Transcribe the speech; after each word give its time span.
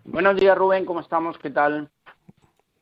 Buenos 0.05 0.39
días, 0.39 0.55
Rubén, 0.55 0.86
¿cómo 0.86 0.99
estamos? 0.99 1.39
¿Qué 1.39 1.49
tal? 1.49 1.89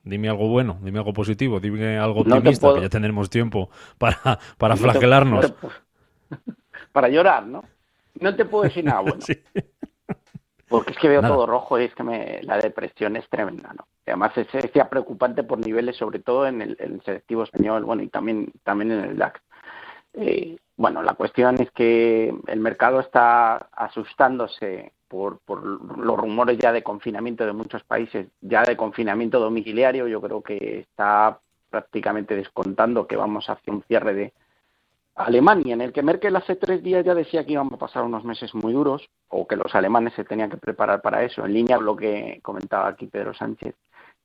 Dime 0.03 0.27
algo 0.27 0.49
bueno, 0.49 0.77
dime 0.81 0.99
algo 0.99 1.13
positivo, 1.13 1.61
dime 1.61 1.97
algo 1.97 2.19
optimista, 2.21 2.73
que 2.73 2.81
ya 2.81 2.89
tendremos 2.89 3.29
tiempo 3.29 3.69
para, 3.97 4.39
para 4.57 4.75
flagelarnos. 4.75 5.53
para 6.91 7.07
llorar, 7.07 7.47
¿no? 7.47 7.63
No 8.19 8.35
te 8.35 8.43
puedo 8.43 8.65
decir 8.65 8.83
nada 8.83 8.99
bueno. 9.03 9.19
Porque 10.71 10.93
es 10.93 10.97
que 10.99 11.09
veo 11.09 11.21
todo 11.21 11.45
rojo 11.45 11.77
y 11.77 11.83
es 11.83 11.93
que 11.93 12.01
me, 12.01 12.39
la 12.43 12.57
depresión 12.57 13.17
es 13.17 13.27
tremenda, 13.27 13.73
¿no? 13.77 13.85
además 14.07 14.31
es, 14.37 14.47
es 14.55 14.71
ya 14.73 14.89
preocupante 14.89 15.43
por 15.43 15.59
niveles, 15.59 15.97
sobre 15.97 16.19
todo 16.19 16.47
en 16.47 16.61
el, 16.61 17.01
selectivo 17.03 17.43
español, 17.43 17.83
bueno, 17.83 18.03
y 18.03 18.07
también, 18.07 18.53
también 18.63 18.91
en 18.91 19.03
el 19.03 19.17
DAX. 19.17 19.41
Eh, 20.13 20.57
bueno, 20.77 21.03
la 21.03 21.13
cuestión 21.15 21.61
es 21.61 21.69
que 21.71 22.33
el 22.47 22.59
mercado 22.61 23.01
está 23.01 23.57
asustándose 23.73 24.93
por, 25.09 25.39
por 25.39 25.61
los 25.61 26.17
rumores 26.17 26.57
ya 26.57 26.71
de 26.71 26.83
confinamiento 26.83 27.45
de 27.45 27.51
muchos 27.51 27.83
países, 27.83 28.27
ya 28.39 28.63
de 28.63 28.77
confinamiento 28.77 29.41
domiciliario. 29.41 30.07
Yo 30.07 30.21
creo 30.21 30.41
que 30.41 30.79
está 30.79 31.37
prácticamente 31.69 32.33
descontando 32.33 33.07
que 33.07 33.17
vamos 33.17 33.49
hacia 33.49 33.73
un 33.73 33.83
cierre 33.83 34.13
de, 34.13 34.33
Alemania, 35.15 35.73
en 35.73 35.81
el 35.81 35.91
que 35.91 36.03
Merkel 36.03 36.35
hace 36.35 36.55
tres 36.55 36.81
días 36.81 37.03
ya 37.03 37.13
decía 37.13 37.45
que 37.45 37.53
íbamos 37.53 37.73
a 37.73 37.77
pasar 37.77 38.03
unos 38.03 38.23
meses 38.23 38.53
muy 38.55 38.73
duros, 38.73 39.09
o 39.27 39.47
que 39.47 39.55
los 39.55 39.73
alemanes 39.75 40.13
se 40.13 40.23
tenían 40.23 40.49
que 40.49 40.57
preparar 40.57 41.01
para 41.01 41.23
eso, 41.23 41.45
en 41.45 41.53
línea 41.53 41.77
con 41.77 41.85
lo 41.85 41.95
que 41.95 42.39
comentaba 42.41 42.87
aquí 42.87 43.07
Pedro 43.07 43.33
Sánchez. 43.33 43.75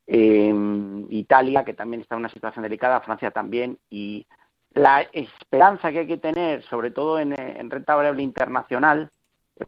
Em, 0.06 1.06
Italia, 1.10 1.64
que 1.64 1.74
también 1.74 2.02
está 2.02 2.14
en 2.14 2.20
una 2.20 2.28
situación 2.28 2.62
delicada, 2.62 3.00
Francia 3.00 3.30
también, 3.32 3.78
y 3.90 4.26
la 4.72 5.02
esperanza 5.12 5.90
que 5.90 6.00
hay 6.00 6.06
que 6.06 6.18
tener, 6.18 6.62
sobre 6.64 6.90
todo 6.90 7.18
en, 7.18 7.34
renta 7.70 7.96
variable 7.96 8.22
internacional, 8.22 9.10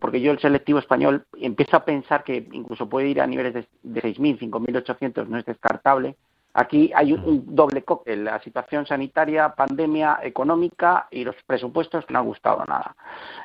porque 0.00 0.20
yo 0.20 0.32
el 0.32 0.38
selectivo 0.38 0.78
español 0.78 1.26
empiezo 1.40 1.76
a 1.76 1.84
pensar 1.84 2.22
que 2.22 2.46
incluso 2.52 2.88
puede 2.88 3.08
ir 3.08 3.20
a 3.20 3.26
niveles 3.26 3.54
de, 3.54 3.66
de 3.82 4.02
6.000, 4.02 4.38
5.800, 4.50 5.26
no 5.26 5.38
es 5.38 5.46
descartable, 5.46 6.16
Aquí 6.54 6.90
hay 6.94 7.12
un, 7.12 7.54
doble 7.54 7.82
cóctel, 7.82 8.24
la 8.24 8.40
situación 8.40 8.86
sanitaria, 8.86 9.54
pandemia 9.54 10.18
económica 10.22 11.06
y 11.10 11.24
los 11.24 11.36
presupuestos 11.46 12.04
que 12.04 12.12
no 12.12 12.20
han 12.20 12.26
gustado 12.26 12.64
nada. 12.66 12.96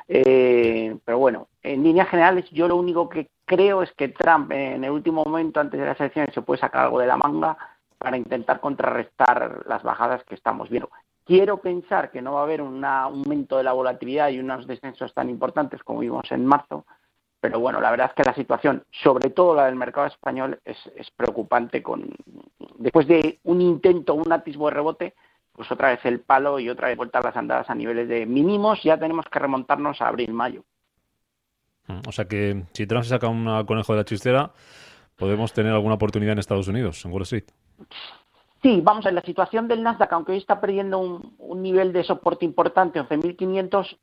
Eh, 0.08 0.96
pero 1.04 1.18
bueno, 1.18 1.48
en 1.62 1.82
líneas 1.82 2.08
generales 2.08 2.50
yo 2.50 2.66
lo 2.66 2.76
único 2.76 3.08
que 3.08 3.28
creo 3.44 3.82
es 3.82 3.92
que 3.92 4.08
Trump 4.08 4.50
en 4.52 4.84
el 4.84 4.90
último 4.90 5.24
momento 5.24 5.60
antes 5.60 5.78
de 5.78 5.86
las 5.86 6.00
elecciones 6.00 6.34
se 6.34 6.42
puede 6.42 6.60
sacar 6.60 6.86
algo 6.86 6.98
de 6.98 7.06
la 7.06 7.16
manga 7.16 7.56
para 7.98 8.16
intentar 8.16 8.60
contrarrestar 8.60 9.64
las 9.66 9.82
bajadas 9.82 10.24
que 10.24 10.34
estamos 10.34 10.68
viendo. 10.68 10.90
Quiero 11.24 11.58
pensar 11.58 12.10
que 12.10 12.20
no 12.20 12.34
va 12.34 12.40
a 12.40 12.42
haber 12.42 12.60
un 12.60 12.84
aumento 12.84 13.56
de 13.56 13.64
la 13.64 13.72
volatilidad 13.72 14.28
y 14.28 14.40
unos 14.40 14.66
descensos 14.66 15.14
tan 15.14 15.30
importantes 15.30 15.82
como 15.82 16.00
vimos 16.00 16.30
en 16.32 16.44
marzo, 16.44 16.84
pero 17.44 17.60
bueno, 17.60 17.78
la 17.78 17.90
verdad 17.90 18.06
es 18.06 18.14
que 18.14 18.22
la 18.22 18.34
situación, 18.34 18.84
sobre 18.90 19.28
todo 19.28 19.54
la 19.54 19.66
del 19.66 19.76
mercado 19.76 20.06
español, 20.06 20.60
es, 20.64 20.78
preocupante. 21.14 21.82
Con, 21.82 22.08
después 22.78 23.06
de 23.06 23.38
un 23.42 23.60
intento, 23.60 24.14
un 24.14 24.32
atisbo 24.32 24.68
de 24.68 24.74
rebote, 24.74 25.14
pues 25.52 25.70
otra 25.70 25.90
vez 25.90 26.00
el 26.06 26.20
palo 26.20 26.58
y 26.58 26.70
otra 26.70 26.88
vez 26.88 26.96
vuelta 26.96 27.18
a 27.18 27.22
las 27.22 27.36
andadas 27.36 27.68
a 27.68 27.74
niveles 27.74 28.08
de 28.08 28.24
mínimos, 28.24 28.82
ya 28.82 28.96
tenemos 28.96 29.26
que 29.30 29.38
remontarnos 29.38 30.00
a 30.00 30.08
abril-mayo. 30.08 30.64
O 32.08 32.12
sea 32.12 32.24
que 32.24 32.64
si 32.72 32.86
Trump 32.86 33.04
se 33.04 33.10
saca 33.10 33.28
un 33.28 33.66
conejo 33.66 33.92
de 33.92 33.98
la 33.98 34.06
chistera, 34.06 34.50
podemos 35.14 35.52
tener 35.52 35.74
alguna 35.74 35.96
oportunidad 35.96 36.32
en 36.32 36.38
Estados 36.38 36.68
Unidos, 36.68 37.04
en 37.04 37.12
Wall 37.12 37.24
Street. 37.24 37.44
Sí, 38.62 38.80
vamos 38.82 39.04
a 39.04 39.08
ver, 39.10 39.16
la 39.16 39.20
situación 39.20 39.68
del 39.68 39.82
Nasdaq, 39.82 40.10
aunque 40.14 40.32
hoy 40.32 40.38
está 40.38 40.62
perdiendo 40.62 40.98
un, 40.98 41.34
un 41.36 41.60
nivel 41.60 41.92
de 41.92 42.04
soporte 42.04 42.46
importante, 42.46 42.98
11.500, 42.98 43.98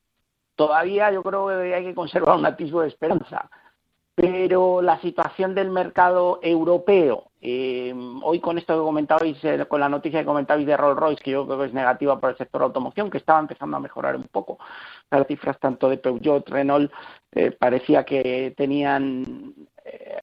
todavía 0.61 1.11
yo 1.11 1.23
creo 1.23 1.47
que 1.47 1.73
hay 1.73 1.83
que 1.83 1.95
conservar 1.95 2.37
un 2.37 2.45
atisbo 2.45 2.81
de 2.81 2.89
esperanza. 2.89 3.49
Pero 4.13 4.79
la 4.83 4.99
situación 4.99 5.55
del 5.55 5.71
mercado 5.71 6.39
europeo, 6.43 7.31
eh, 7.41 7.95
hoy 8.21 8.39
con 8.39 8.59
esto 8.59 8.75
que 8.75 8.83
comentabais, 8.83 9.43
eh, 9.43 9.65
con 9.67 9.79
la 9.79 9.89
noticia 9.89 10.19
que 10.19 10.25
comentabais 10.27 10.67
de 10.67 10.77
Rolls 10.77 10.99
Royce, 10.99 11.23
que 11.23 11.31
yo 11.31 11.47
creo 11.47 11.57
que 11.57 11.65
es 11.65 11.73
negativa 11.73 12.19
para 12.19 12.33
el 12.33 12.37
sector 12.37 12.61
automoción, 12.61 13.09
que 13.09 13.17
estaba 13.17 13.39
empezando 13.39 13.77
a 13.77 13.79
mejorar 13.79 14.15
un 14.15 14.25
poco. 14.25 14.59
Las 15.09 15.25
cifras 15.25 15.57
tanto 15.59 15.89
de 15.89 15.97
Peugeot, 15.97 16.47
Renault, 16.47 16.91
eh, 17.31 17.49
parecía 17.51 18.03
que 18.03 18.53
tenían 18.55 19.55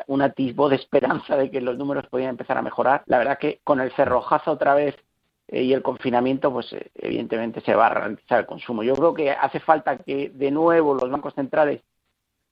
un 0.06 0.22
atisbo 0.22 0.68
de 0.68 0.76
esperanza 0.76 1.36
de 1.36 1.50
que 1.50 1.60
los 1.60 1.76
números 1.76 2.06
podían 2.06 2.30
empezar 2.30 2.56
a 2.56 2.62
mejorar. 2.62 3.02
La 3.06 3.18
verdad 3.18 3.38
que 3.38 3.60
con 3.64 3.80
el 3.80 3.90
cerrojazo 3.92 4.52
otra 4.52 4.74
vez 4.74 4.94
y 5.48 5.72
el 5.72 5.82
confinamiento, 5.82 6.52
pues 6.52 6.72
eh, 6.72 6.90
evidentemente 6.94 7.60
se 7.62 7.74
va 7.74 7.86
a 7.86 7.94
ralentizar 7.94 8.40
el 8.40 8.46
consumo. 8.46 8.82
Yo 8.82 8.94
creo 8.94 9.14
que 9.14 9.30
hace 9.30 9.60
falta 9.60 9.96
que 9.98 10.30
de 10.30 10.50
nuevo 10.50 10.94
los 10.94 11.10
bancos 11.10 11.34
centrales 11.34 11.82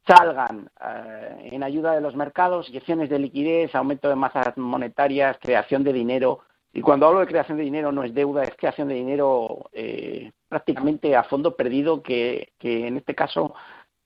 salgan 0.07 0.71
eh, 0.81 1.51
en 1.53 1.63
ayuda 1.63 1.93
de 1.93 2.01
los 2.01 2.17
mercados, 2.17 2.69
inyecciones 2.69 3.11
de 3.11 3.19
liquidez, 3.19 3.75
aumento 3.75 4.09
de 4.09 4.17
masas 4.17 4.57
monetarias, 4.57 5.37
creación 5.41 5.85
de 5.85 5.93
dinero. 5.93 6.41
Y 6.73 6.81
cuando 6.81 7.07
hablo 7.07 7.21
de 7.21 7.27
creación 7.27 7.59
de 7.59 7.65
dinero 7.65 7.93
no 7.93 8.03
es 8.03 8.15
deuda, 8.15 8.43
es 8.43 8.55
creación 8.57 8.89
de 8.89 8.95
dinero 8.95 9.71
prácticamente 10.49 11.17
a 11.17 11.25
fondo 11.25 11.57
perdido 11.57 12.03
que, 12.03 12.53
que 12.59 12.87
en 12.87 12.99
este 12.99 13.15
caso 13.15 13.55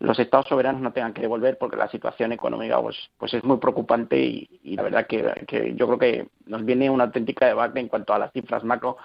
los 0.01 0.19
estados 0.19 0.47
soberanos 0.49 0.81
no 0.81 0.93
tengan 0.93 1.13
que 1.13 1.21
devolver 1.21 1.59
porque 1.59 1.77
la 1.77 1.89
situación 1.89 2.33
económica 2.33 2.81
pues, 2.81 2.97
pues 3.19 3.35
es 3.35 3.45
muy 3.45 3.59
preocupante 3.59 4.19
y, 4.19 4.49
la 4.75 4.83
verdad 4.83 5.07
que, 5.07 5.75
yo 5.77 5.87
creo 5.87 5.99
que 5.99 6.29
nos 6.47 6.65
viene 6.65 6.89
una 6.89 7.05
auténtica 7.05 7.47
debate 7.47 7.81
en 7.81 7.89
cuanto 7.89 8.15
a 8.15 8.19
las 8.19 8.33
cifras 8.33 8.65
macro 8.65 8.97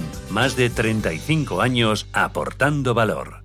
más 0.29 0.55
de 0.55 0.69
35 0.69 1.61
años 1.61 2.07
aportando 2.13 2.93
valor. 2.93 3.43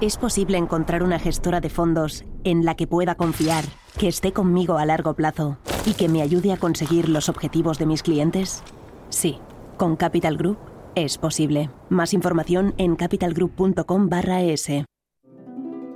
¿Es 0.00 0.16
posible 0.18 0.58
encontrar 0.58 1.02
una 1.02 1.18
gestora 1.18 1.60
de 1.60 1.70
fondos 1.70 2.24
en 2.44 2.64
la 2.64 2.74
que 2.74 2.86
pueda 2.86 3.14
confiar, 3.14 3.64
que 3.98 4.08
esté 4.08 4.32
conmigo 4.32 4.76
a 4.76 4.84
largo 4.84 5.14
plazo 5.14 5.56
y 5.86 5.94
que 5.94 6.08
me 6.08 6.20
ayude 6.20 6.52
a 6.52 6.58
conseguir 6.58 7.08
los 7.08 7.28
objetivos 7.28 7.78
de 7.78 7.86
mis 7.86 8.02
clientes? 8.02 8.62
Sí, 9.08 9.38
con 9.78 9.96
Capital 9.96 10.36
Group 10.36 10.58
es 10.94 11.16
posible. 11.18 11.70
Más 11.88 12.12
información 12.12 12.74
en 12.76 12.96
capitalgroup.com/es. 12.96 14.86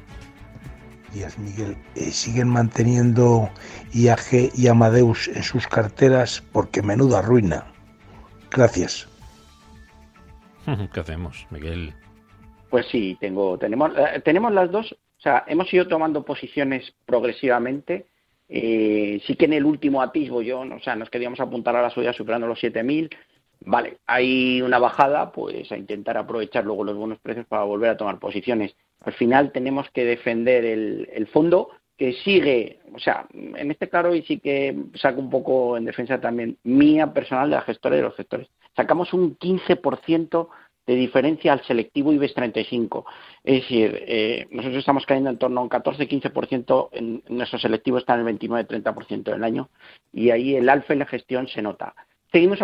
Días, 1.15 1.39
Miguel. 1.39 1.75
Eh, 1.95 2.11
siguen 2.11 2.47
manteniendo 2.47 3.49
IAG 3.91 4.51
y 4.55 4.67
Amadeus 4.67 5.29
en 5.29 5.41
sus 5.41 5.65
carteras 5.65 6.43
porque 6.51 6.83
menuda 6.83 7.23
ruina. 7.23 7.65
Gracias. 8.51 9.07
¿Qué 10.93 10.99
hacemos, 10.99 11.47
Miguel? 11.49 11.93
Pues 12.69 12.85
sí, 12.87 13.17
tengo, 13.19 13.57
tenemos, 13.57 13.91
eh, 13.97 14.21
tenemos 14.23 14.51
las 14.53 14.71
dos. 14.71 14.91
O 14.91 15.21
sea, 15.21 15.43
hemos 15.47 15.71
ido 15.73 15.87
tomando 15.87 16.23
posiciones 16.23 16.93
progresivamente. 17.05 18.07
Eh, 18.47 19.21
sí 19.25 19.35
que 19.35 19.45
en 19.45 19.53
el 19.53 19.65
último 19.65 20.01
atisbo 20.01 20.41
yo, 20.41 20.61
o 20.61 20.79
sea, 20.79 20.95
nos 20.95 21.09
queríamos 21.09 21.39
apuntar 21.39 21.75
a 21.75 21.81
la 21.81 21.89
subida 21.89 22.13
superando 22.13 22.47
los 22.47 22.61
7.000. 22.61 23.09
Vale, 23.63 23.97
hay 24.07 24.61
una 24.61 24.79
bajada, 24.79 25.31
pues 25.31 25.71
a 25.71 25.77
intentar 25.77 26.17
aprovechar 26.17 26.65
luego 26.65 26.83
los 26.83 26.97
buenos 26.97 27.19
precios 27.19 27.45
para 27.45 27.63
volver 27.63 27.91
a 27.91 27.97
tomar 27.97 28.17
posiciones. 28.19 28.75
Al 29.01 29.13
final 29.13 29.51
tenemos 29.51 29.89
que 29.91 30.03
defender 30.03 30.65
el, 30.65 31.27
fondo 31.27 31.69
que 31.97 32.13
sigue, 32.13 32.79
o 32.93 32.99
sea, 32.99 33.27
en 33.33 33.69
este 33.69 33.87
claro 33.87 34.15
y 34.15 34.23
sí 34.23 34.39
que 34.39 34.75
saco 34.95 35.19
un 35.19 35.29
poco 35.29 35.77
en 35.77 35.85
defensa 35.85 36.19
también 36.19 36.57
mía 36.63 37.13
personal 37.13 37.49
de 37.49 37.57
la 37.57 37.61
gestora 37.61 37.97
de 37.97 38.01
los 38.01 38.15
sectores 38.15 38.47
sacamos 38.75 39.13
un 39.13 39.37
15% 39.37 40.49
de 40.85 40.95
diferencia 40.95 41.53
al 41.53 41.63
selectivo 41.63 42.11
IBEX 42.11 42.33
35. 42.33 43.05
Es 43.43 43.61
decir, 43.61 44.03
eh, 44.07 44.47
nosotros 44.51 44.79
estamos 44.79 45.05
cayendo 45.05 45.29
en 45.29 45.37
torno 45.37 45.61
a 45.61 45.63
un 45.63 45.69
14-15%, 45.69 46.89
en, 46.93 47.23
nuestro 47.29 47.59
selectivo 47.59 47.97
está 47.97 48.15
en 48.15 48.27
el 48.27 48.39
29-30% 48.39 49.23
del 49.23 49.43
año, 49.43 49.69
y 50.11 50.31
ahí 50.31 50.55
el 50.55 50.69
alfa 50.69 50.93
en 50.93 50.99
la 50.99 51.05
gestión 51.05 51.47
se 51.47 51.61
nota. 51.61 51.93
Seguimos 52.31 52.59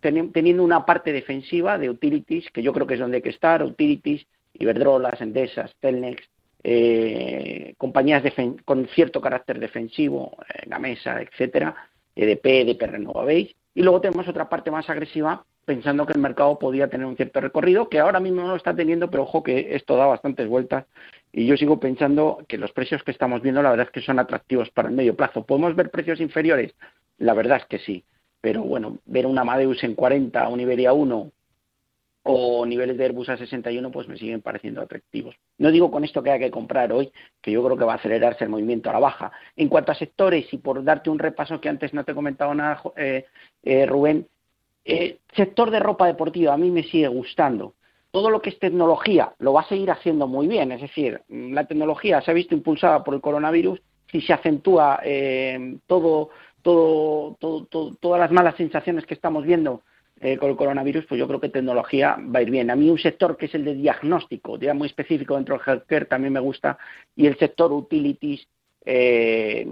teniendo 0.00 0.64
una 0.64 0.84
parte 0.84 1.12
defensiva 1.12 1.78
de 1.78 1.88
utilities, 1.88 2.50
que 2.50 2.62
yo 2.62 2.72
creo 2.72 2.86
que 2.86 2.94
es 2.94 3.00
donde 3.00 3.18
hay 3.18 3.22
que 3.22 3.30
estar, 3.30 3.62
utilities, 3.62 4.26
Iberdrola, 4.54 5.16
Endesas, 5.18 5.74
Telnex, 5.80 6.22
eh, 6.62 7.74
compañías 7.76 8.22
con 8.64 8.86
cierto 8.88 9.20
carácter 9.20 9.58
defensivo, 9.58 10.36
eh, 10.48 10.64
Gamesa, 10.66 11.20
etcétera, 11.20 11.74
EDP, 12.16 12.62
EDP 12.62 12.82
Renovabéis, 12.86 13.54
y 13.74 13.82
luego 13.82 14.00
tenemos 14.00 14.28
otra 14.28 14.48
parte 14.48 14.70
más 14.70 14.88
agresiva, 14.88 15.44
pensando 15.64 16.06
que 16.06 16.12
el 16.12 16.20
mercado 16.20 16.58
podía 16.58 16.88
tener 16.88 17.06
un 17.06 17.16
cierto 17.16 17.40
recorrido, 17.40 17.88
que 17.88 17.98
ahora 17.98 18.20
mismo 18.20 18.42
no 18.42 18.48
lo 18.48 18.56
está 18.56 18.74
teniendo, 18.74 19.10
pero 19.10 19.24
ojo 19.24 19.42
que 19.42 19.74
esto 19.74 19.96
da 19.96 20.06
bastantes 20.06 20.48
vueltas. 20.48 20.84
Y 21.32 21.46
yo 21.46 21.56
sigo 21.56 21.80
pensando 21.80 22.44
que 22.46 22.58
los 22.58 22.72
precios 22.72 23.02
que 23.02 23.10
estamos 23.10 23.42
viendo, 23.42 23.62
la 23.62 23.70
verdad 23.70 23.86
es 23.86 23.92
que 23.92 24.00
son 24.00 24.18
atractivos 24.18 24.70
para 24.70 24.88
el 24.88 24.94
medio 24.94 25.16
plazo. 25.16 25.44
¿Podemos 25.44 25.74
ver 25.74 25.90
precios 25.90 26.20
inferiores? 26.20 26.74
La 27.18 27.34
verdad 27.34 27.58
es 27.58 27.66
que 27.66 27.78
sí. 27.78 28.04
Pero 28.40 28.62
bueno, 28.62 28.98
ver 29.06 29.26
un 29.26 29.38
Amadeus 29.38 29.82
en 29.82 29.94
40, 29.94 30.48
un 30.48 30.60
Iberia 30.60 30.92
1 30.92 31.32
o 32.26 32.64
niveles 32.64 32.96
de 32.96 33.04
Airbus 33.04 33.28
a 33.28 33.36
61, 33.36 33.90
pues 33.90 34.08
me 34.08 34.16
siguen 34.16 34.40
pareciendo 34.40 34.80
atractivos. 34.80 35.36
No 35.58 35.70
digo 35.70 35.90
con 35.90 36.04
esto 36.04 36.22
que 36.22 36.30
haya 36.30 36.46
que 36.46 36.50
comprar 36.50 36.90
hoy, 36.90 37.12
que 37.42 37.52
yo 37.52 37.62
creo 37.62 37.76
que 37.76 37.84
va 37.84 37.92
a 37.92 37.96
acelerarse 37.96 38.44
el 38.44 38.50
movimiento 38.50 38.88
a 38.88 38.94
la 38.94 38.98
baja. 38.98 39.30
En 39.56 39.68
cuanto 39.68 39.92
a 39.92 39.94
sectores, 39.94 40.50
y 40.52 40.56
por 40.56 40.82
darte 40.82 41.10
un 41.10 41.18
repaso 41.18 41.60
que 41.60 41.68
antes 41.68 41.92
no 41.92 42.02
te 42.02 42.12
he 42.12 42.14
comentado 42.14 42.54
nada, 42.54 42.82
eh, 42.96 43.26
eh, 43.62 43.84
Rubén, 43.84 44.26
eh, 44.86 45.18
sector 45.34 45.70
de 45.70 45.80
ropa 45.80 46.06
deportiva 46.06 46.54
a 46.54 46.56
mí 46.56 46.70
me 46.70 46.82
sigue 46.84 47.08
gustando. 47.08 47.74
Todo 48.10 48.30
lo 48.30 48.40
que 48.40 48.50
es 48.50 48.58
tecnología 48.58 49.34
lo 49.38 49.52
va 49.52 49.60
a 49.60 49.68
seguir 49.68 49.90
haciendo 49.90 50.26
muy 50.26 50.48
bien, 50.48 50.72
es 50.72 50.80
decir, 50.80 51.20
la 51.28 51.66
tecnología 51.66 52.22
se 52.22 52.30
ha 52.30 52.34
visto 52.34 52.54
impulsada 52.54 53.04
por 53.04 53.14
el 53.14 53.20
coronavirus, 53.20 53.82
si 54.10 54.20
se 54.20 54.32
acentúa 54.32 55.00
todo, 55.86 56.30
todo, 56.62 57.36
todo, 57.38 57.94
todas 58.00 58.20
las 58.20 58.30
malas 58.30 58.54
sensaciones 58.54 59.04
que 59.04 59.14
estamos 59.14 59.44
viendo 59.44 59.82
eh, 60.24 60.38
con 60.38 60.48
el 60.48 60.56
coronavirus, 60.56 61.04
pues 61.04 61.18
yo 61.18 61.28
creo 61.28 61.38
que 61.38 61.50
tecnología 61.50 62.16
va 62.34 62.38
a 62.38 62.42
ir 62.42 62.50
bien. 62.50 62.70
A 62.70 62.76
mí 62.76 62.88
un 62.88 62.98
sector 62.98 63.36
que 63.36 63.44
es 63.44 63.54
el 63.54 63.62
de 63.62 63.74
diagnóstico, 63.74 64.58
ya 64.58 64.72
muy 64.72 64.86
específico 64.86 65.34
dentro 65.34 65.58
del 65.58 65.66
healthcare, 65.66 66.06
también 66.06 66.32
me 66.32 66.40
gusta, 66.40 66.78
y 67.14 67.26
el 67.26 67.36
sector 67.36 67.70
utilities, 67.70 68.48
eh, 68.86 69.68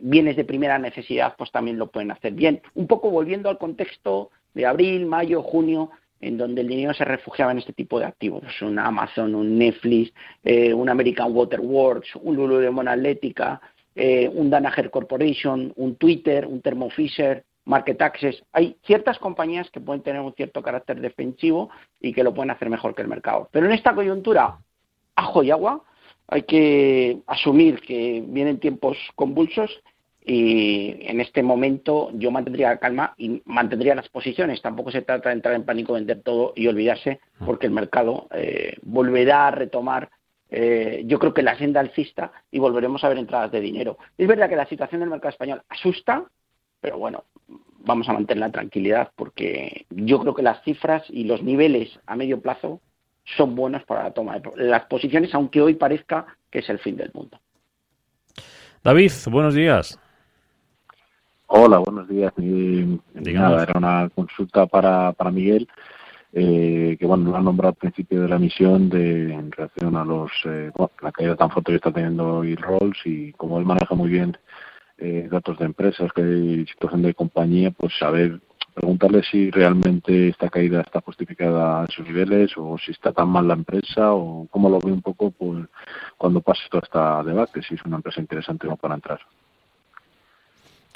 bienes 0.00 0.36
de 0.36 0.44
primera 0.44 0.78
necesidad, 0.78 1.34
pues 1.36 1.50
también 1.50 1.76
lo 1.76 1.88
pueden 1.90 2.12
hacer 2.12 2.34
bien. 2.34 2.62
Un 2.74 2.86
poco 2.86 3.10
volviendo 3.10 3.48
al 3.50 3.58
contexto 3.58 4.30
de 4.54 4.64
abril, 4.64 5.06
mayo, 5.06 5.42
junio, 5.42 5.90
en 6.20 6.38
donde 6.38 6.60
el 6.60 6.68
dinero 6.68 6.94
se 6.94 7.04
refugiaba 7.04 7.50
en 7.50 7.58
este 7.58 7.72
tipo 7.72 7.98
de 7.98 8.04
activos, 8.04 8.42
pues 8.42 8.62
un 8.62 8.78
Amazon, 8.78 9.34
un 9.34 9.58
Netflix, 9.58 10.12
eh, 10.44 10.72
un 10.72 10.88
American 10.88 11.34
Waterworks, 11.34 12.14
un 12.14 12.36
Lululemon 12.36 12.86
Atlética, 12.86 13.60
un 13.96 14.48
Danaher 14.48 14.88
Corporation, 14.88 15.72
un 15.76 15.96
Twitter, 15.96 16.46
un 16.46 16.62
Thermo 16.62 16.88
Fisher, 16.90 17.44
market 17.64 18.00
access. 18.02 18.42
Hay 18.52 18.76
ciertas 18.84 19.18
compañías 19.18 19.70
que 19.70 19.80
pueden 19.80 20.02
tener 20.02 20.20
un 20.20 20.34
cierto 20.34 20.62
carácter 20.62 21.00
defensivo 21.00 21.70
y 22.00 22.12
que 22.12 22.24
lo 22.24 22.34
pueden 22.34 22.50
hacer 22.50 22.70
mejor 22.70 22.94
que 22.94 23.02
el 23.02 23.08
mercado. 23.08 23.48
Pero 23.52 23.66
en 23.66 23.72
esta 23.72 23.94
coyuntura, 23.94 24.58
ajo 25.14 25.42
y 25.42 25.50
agua, 25.50 25.82
hay 26.28 26.42
que 26.42 27.18
asumir 27.26 27.80
que 27.80 28.22
vienen 28.26 28.60
tiempos 28.60 28.96
convulsos 29.16 29.82
y 30.22 30.96
en 31.00 31.20
este 31.20 31.42
momento 31.42 32.10
yo 32.14 32.30
mantendría 32.30 32.76
calma 32.76 33.14
y 33.16 33.42
mantendría 33.46 33.94
las 33.94 34.08
posiciones. 34.08 34.62
Tampoco 34.62 34.90
se 34.90 35.02
trata 35.02 35.30
de 35.30 35.36
entrar 35.36 35.54
en 35.54 35.64
pánico, 35.64 35.94
vender 35.94 36.22
todo 36.22 36.52
y 36.54 36.68
olvidarse, 36.68 37.20
porque 37.44 37.66
el 37.66 37.72
mercado 37.72 38.28
eh, 38.32 38.76
volverá 38.82 39.48
a 39.48 39.50
retomar, 39.50 40.10
eh, 40.50 41.02
yo 41.06 41.18
creo 41.18 41.32
que 41.34 41.42
la 41.42 41.56
senda 41.56 41.80
alcista 41.80 42.32
y 42.50 42.58
volveremos 42.58 43.02
a 43.02 43.08
ver 43.08 43.18
entradas 43.18 43.50
de 43.50 43.60
dinero. 43.60 43.98
Es 44.16 44.28
verdad 44.28 44.48
que 44.48 44.56
la 44.56 44.68
situación 44.68 45.00
del 45.00 45.10
mercado 45.10 45.30
español 45.30 45.62
asusta, 45.68 46.24
pero 46.80 46.98
bueno, 46.98 47.24
vamos 47.84 48.08
a 48.08 48.12
mantener 48.12 48.40
la 48.40 48.52
tranquilidad 48.52 49.10
porque 49.16 49.86
yo 49.90 50.20
creo 50.20 50.34
que 50.34 50.42
las 50.42 50.62
cifras 50.62 51.04
y 51.08 51.24
los 51.24 51.42
niveles 51.42 51.98
a 52.06 52.16
medio 52.16 52.40
plazo 52.40 52.80
son 53.36 53.54
buenos 53.54 53.84
para 53.84 54.04
la 54.04 54.12
toma 54.12 54.38
de 54.38 54.50
las 54.56 54.84
posiciones, 54.86 55.34
aunque 55.34 55.60
hoy 55.60 55.74
parezca 55.74 56.26
que 56.50 56.60
es 56.60 56.68
el 56.68 56.78
fin 56.78 56.96
del 56.96 57.10
mundo. 57.14 57.38
David, 58.82 59.12
buenos 59.30 59.54
días. 59.54 59.98
Hola, 61.46 61.78
buenos 61.78 62.08
días. 62.08 62.32
Nada, 62.36 63.62
era 63.64 63.72
una 63.76 64.08
consulta 64.14 64.66
para, 64.66 65.12
para 65.12 65.30
Miguel, 65.30 65.68
eh, 66.32 66.96
que 66.98 67.06
bueno, 67.06 67.30
lo 67.30 67.36
han 67.36 67.44
nombrado 67.44 67.70
al 67.70 67.76
principio 67.76 68.22
de 68.22 68.28
la 68.28 68.38
misión 68.38 68.88
de, 68.88 69.32
en 69.32 69.50
relación 69.50 69.96
a 69.96 70.04
los 70.04 70.30
eh, 70.44 70.70
la 71.02 71.12
caída 71.12 71.34
tan 71.36 71.50
fuerte 71.50 71.72
que 71.72 71.76
está 71.76 71.92
teniendo 71.92 72.36
hoy 72.36 72.54
Rolls 72.54 72.98
y 73.04 73.32
como 73.32 73.58
él 73.58 73.64
maneja 73.64 73.94
muy 73.94 74.08
bien 74.08 74.36
eh, 75.00 75.28
datos 75.30 75.58
de 75.58 75.64
empresas, 75.64 76.12
que 76.12 76.22
hay 76.22 76.66
situación 76.66 77.02
de 77.02 77.14
compañía, 77.14 77.70
pues 77.70 77.92
saber 77.98 78.40
preguntarle 78.74 79.22
si 79.22 79.50
realmente 79.50 80.28
esta 80.28 80.48
caída 80.48 80.80
está 80.80 81.00
justificada 81.00 81.82
a 81.82 81.86
sus 81.88 82.06
niveles 82.06 82.52
o 82.56 82.78
si 82.78 82.92
está 82.92 83.12
tan 83.12 83.28
mal 83.28 83.48
la 83.48 83.54
empresa 83.54 84.12
o 84.12 84.46
cómo 84.50 84.68
lo 84.68 84.78
ve 84.78 84.92
un 84.92 85.02
poco 85.02 85.30
pues, 85.30 85.66
cuando 86.16 86.40
pase 86.40 86.62
todo 86.70 86.82
este 86.82 87.28
debate, 87.28 87.62
si 87.62 87.74
es 87.74 87.84
una 87.84 87.96
empresa 87.96 88.20
interesante 88.20 88.66
o 88.66 88.70
no 88.70 88.76
para 88.76 88.94
entrar. 88.94 89.20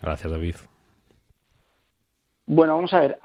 Gracias, 0.01 0.31
David. 0.31 0.57
Bueno, 2.47 2.75
vamos 2.77 2.93
a 2.93 3.01
ver. 3.01 3.19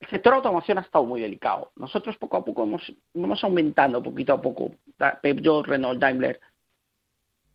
El 0.00 0.08
sector 0.08 0.34
automoción 0.34 0.78
ha 0.78 0.82
estado 0.82 1.04
muy 1.04 1.20
delicado. 1.20 1.72
Nosotros 1.76 2.16
poco 2.18 2.36
a 2.36 2.44
poco 2.44 2.62
hemos, 2.62 2.92
hemos 3.14 3.42
aumentando 3.42 4.02
poquito 4.02 4.34
a 4.34 4.40
poco. 4.40 4.72
Peugeot, 5.22 5.66
Renault, 5.66 5.98
Daimler. 5.98 6.40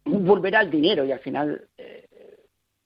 Volverá 0.05 0.61
el 0.61 0.71
dinero 0.71 1.05
y 1.05 1.11
al 1.11 1.19
final 1.19 1.67
eh, 1.77 2.07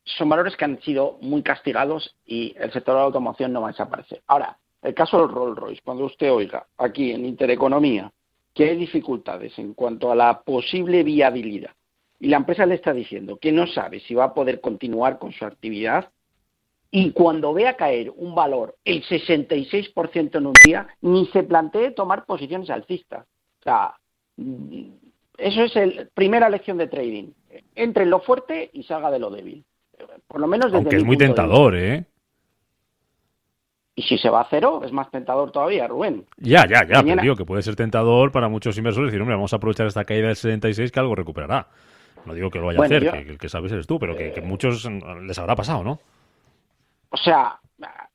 son 0.04 0.30
valores 0.30 0.56
que 0.56 0.66
han 0.66 0.82
sido 0.82 1.18
muy 1.22 1.42
castigados 1.42 2.16
y 2.26 2.56
el 2.58 2.72
sector 2.72 2.96
de 2.96 3.00
la 3.00 3.06
automoción 3.06 3.52
no 3.52 3.62
va 3.62 3.70
a 3.70 3.72
desaparecer. 3.72 4.22
Ahora, 4.28 4.58
el 4.82 4.94
caso 4.94 5.20
del 5.20 5.30
Rolls 5.30 5.58
Royce, 5.58 5.82
cuando 5.84 6.06
usted 6.06 6.32
oiga 6.32 6.68
aquí 6.78 7.12
en 7.12 7.26
Intereconomía 7.26 8.12
que 8.54 8.70
hay 8.70 8.78
dificultades 8.78 9.58
en 9.58 9.74
cuanto 9.74 10.12
a 10.12 10.16
la 10.16 10.42
posible 10.42 11.04
viabilidad 11.04 11.72
y 12.20 12.28
la 12.28 12.38
empresa 12.38 12.66
le 12.66 12.76
está 12.76 12.94
diciendo 12.94 13.38
que 13.38 13.52
no 13.52 13.68
sabe 13.68 14.00
si 14.00 14.14
va 14.14 14.26
a 14.26 14.34
poder 14.34 14.62
continuar 14.62 15.20
con 15.20 15.34
su 15.34 15.44
actividad 15.44 16.10
y 16.92 17.12
cuando 17.12 17.54
vea 17.54 17.76
caer 17.76 18.14
un 18.16 18.36
valor 18.36 18.78
el 18.86 19.04
66% 19.04 20.38
en 20.38 20.46
un 20.46 20.54
día, 20.66 20.88
ni 21.02 21.26
se 21.28 21.44
plantee 21.44 21.92
tomar 21.92 22.26
posiciones 22.26 22.70
alcistas. 22.70 23.26
O 23.60 23.64
sea, 23.64 23.96
eso 25.38 25.64
es 25.64 25.76
la 25.76 26.06
primera 26.14 26.50
lección 26.50 26.78
de 26.78 26.88
trading. 26.88 27.32
Entre 27.76 28.04
en 28.04 28.10
lo 28.10 28.20
fuerte 28.20 28.70
y 28.74 28.84
salga 28.84 29.12
de 29.12 29.20
lo 29.20 29.30
débil. 29.30 29.64
Por 30.28 30.42
lo 30.42 30.48
menos 30.48 30.68
desde 30.68 30.78
Aunque 30.78 30.98
es 30.98 31.04
muy 31.04 31.18
tentador, 31.18 31.76
¿eh? 31.76 32.06
Y 33.98 34.04
si 34.04 34.18
se 34.18 34.30
va 34.30 34.42
a 34.42 34.48
cero, 34.50 34.82
es 34.84 34.92
más 34.92 35.10
tentador 35.10 35.52
todavía, 35.52 35.88
Rubén. 35.88 36.26
Ya, 36.38 36.68
ya, 36.68 36.86
ya. 36.86 37.02
Pero 37.02 37.22
digo 37.22 37.36
que 37.38 37.46
puede 37.46 37.62
ser 37.62 37.78
tentador 37.78 38.32
para 38.32 38.50
muchos 38.50 38.78
inversores 38.78 39.08
decir, 39.08 39.22
hombre, 39.22 39.36
vamos 39.36 39.54
a 39.54 39.56
aprovechar 39.56 39.88
esta 39.88 40.04
caída 40.04 40.28
del 40.28 40.36
76 40.36 40.92
que 40.92 41.00
algo 41.00 41.16
recuperará. 41.16 41.68
No 42.26 42.34
digo 42.34 42.50
que 42.50 42.60
lo 42.60 42.66
vaya 42.66 42.82
a 42.82 42.86
hacer, 42.86 43.10
que 43.10 43.32
el 43.32 43.38
que 43.38 43.48
sabes 43.48 43.72
eres 43.72 43.88
tú, 43.88 43.98
pero 43.98 44.18
que, 44.18 44.34
que, 44.34 44.42
muchos 44.42 44.86
les 45.22 45.40
habrá 45.40 45.56
pasado, 45.56 45.84
¿no? 45.84 46.00
O 47.10 47.18
sea, 47.18 47.60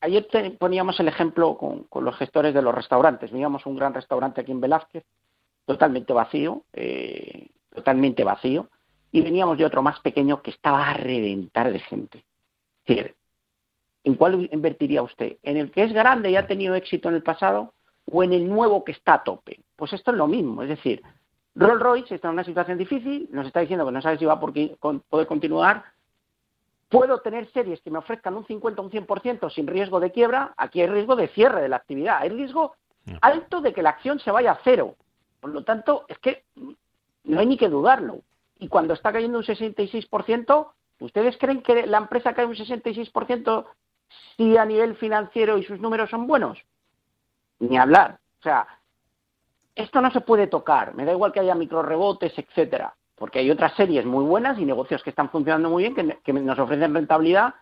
ayer 0.00 0.26
poníamos 0.58 1.00
el 1.00 1.08
ejemplo 1.08 1.56
con, 1.56 1.84
con, 1.84 2.04
los 2.04 2.16
gestores 2.16 2.52
de 2.52 2.60
los 2.60 2.74
restaurantes. 2.74 3.30
Veíamos 3.30 3.64
un 3.64 3.76
gran 3.76 3.94
restaurante 3.94 4.42
aquí 4.42 4.52
en 4.52 4.60
Velázquez, 4.60 5.04
totalmente 5.70 6.12
vacío, 6.12 6.64
eh, 6.72 7.46
totalmente 7.72 8.24
vacío 8.24 8.68
y 9.12 9.20
veníamos 9.20 9.56
de 9.56 9.64
otro 9.64 9.82
más 9.82 10.00
pequeño 10.00 10.42
que 10.42 10.50
estaba 10.50 10.84
a 10.84 10.94
reventar 10.94 11.72
de 11.72 11.78
gente. 11.78 12.24
Es 12.84 12.96
decir, 12.96 13.14
¿en 14.02 14.16
cuál 14.16 14.48
invertiría 14.50 15.00
usted? 15.00 15.36
¿En 15.44 15.56
el 15.56 15.70
que 15.70 15.84
es 15.84 15.92
grande 15.92 16.28
y 16.28 16.34
ha 16.34 16.48
tenido 16.48 16.74
éxito 16.74 17.08
en 17.08 17.14
el 17.14 17.22
pasado 17.22 17.72
o 18.10 18.24
en 18.24 18.32
el 18.32 18.48
nuevo 18.48 18.82
que 18.82 18.90
está 18.90 19.14
a 19.14 19.22
tope? 19.22 19.60
Pues 19.76 19.92
esto 19.92 20.10
es 20.10 20.16
lo 20.16 20.26
mismo, 20.26 20.64
es 20.64 20.70
decir, 20.70 21.04
Rolls 21.54 21.80
Royce 21.80 22.16
está 22.16 22.26
en 22.26 22.34
una 22.34 22.44
situación 22.44 22.76
difícil, 22.76 23.28
nos 23.30 23.46
está 23.46 23.60
diciendo 23.60 23.86
que 23.86 23.92
no 23.92 24.02
sabe 24.02 24.18
si 24.18 24.24
va 24.24 24.32
a 24.32 24.40
poder 24.40 25.26
continuar. 25.28 25.84
Puedo 26.88 27.20
tener 27.20 27.48
series 27.52 27.80
que 27.80 27.92
me 27.92 27.98
ofrezcan 27.98 28.34
un 28.34 28.44
50 28.44 28.82
o 28.82 28.84
un 28.86 28.90
100% 28.90 29.52
sin 29.52 29.68
riesgo 29.68 30.00
de 30.00 30.10
quiebra. 30.10 30.52
Aquí 30.56 30.80
hay 30.80 30.88
riesgo 30.88 31.14
de 31.14 31.28
cierre 31.28 31.62
de 31.62 31.68
la 31.68 31.76
actividad. 31.76 32.18
Hay 32.20 32.30
riesgo 32.30 32.74
alto 33.20 33.60
de 33.60 33.72
que 33.72 33.82
la 33.82 33.90
acción 33.90 34.18
se 34.18 34.32
vaya 34.32 34.52
a 34.52 34.60
cero. 34.64 34.96
Por 35.40 35.50
lo 35.50 35.64
tanto, 35.64 36.04
es 36.08 36.18
que 36.18 36.44
no 37.24 37.40
hay 37.40 37.46
ni 37.46 37.56
que 37.56 37.68
dudarlo 37.68 38.22
y 38.60 38.68
cuando 38.68 38.94
está 38.94 39.12
cayendo 39.12 39.38
un 39.38 39.44
66%, 39.44 40.72
¿ustedes 41.00 41.36
creen 41.38 41.62
que 41.62 41.86
la 41.86 41.98
empresa 41.98 42.34
cae 42.34 42.44
un 42.44 42.54
66% 42.54 43.66
si 44.36 44.56
a 44.56 44.64
nivel 44.66 44.96
financiero 44.96 45.56
y 45.56 45.64
sus 45.64 45.80
números 45.80 46.10
son 46.10 46.26
buenos? 46.26 46.58
Ni 47.58 47.78
hablar. 47.78 48.18
O 48.40 48.42
sea, 48.42 48.66
esto 49.74 50.00
no 50.02 50.10
se 50.10 50.20
puede 50.20 50.46
tocar. 50.46 50.94
Me 50.94 51.06
da 51.06 51.12
igual 51.12 51.32
que 51.32 51.40
haya 51.40 51.54
micro 51.54 51.82
rebotes, 51.82 52.36
etcétera, 52.36 52.94
porque 53.16 53.38
hay 53.38 53.50
otras 53.50 53.74
series 53.76 54.04
muy 54.04 54.24
buenas 54.24 54.58
y 54.58 54.66
negocios 54.66 55.02
que 55.02 55.10
están 55.10 55.30
funcionando 55.30 55.70
muy 55.70 55.84
bien, 55.84 55.94
que, 55.94 56.18
que 56.22 56.32
nos 56.34 56.58
ofrecen 56.58 56.94
rentabilidad 56.94 57.54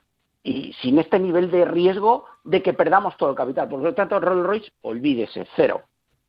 y 0.42 0.72
sin 0.74 0.98
este 0.98 1.20
nivel 1.20 1.50
de 1.50 1.64
riesgo 1.64 2.24
de 2.42 2.60
que 2.60 2.72
perdamos 2.72 3.16
todo 3.16 3.30
el 3.30 3.36
capital. 3.36 3.68
Por 3.68 3.80
lo 3.80 3.94
tanto, 3.94 4.18
Rolls 4.18 4.46
Royce, 4.46 4.72
olvídese, 4.82 5.46
cero. 5.54 5.82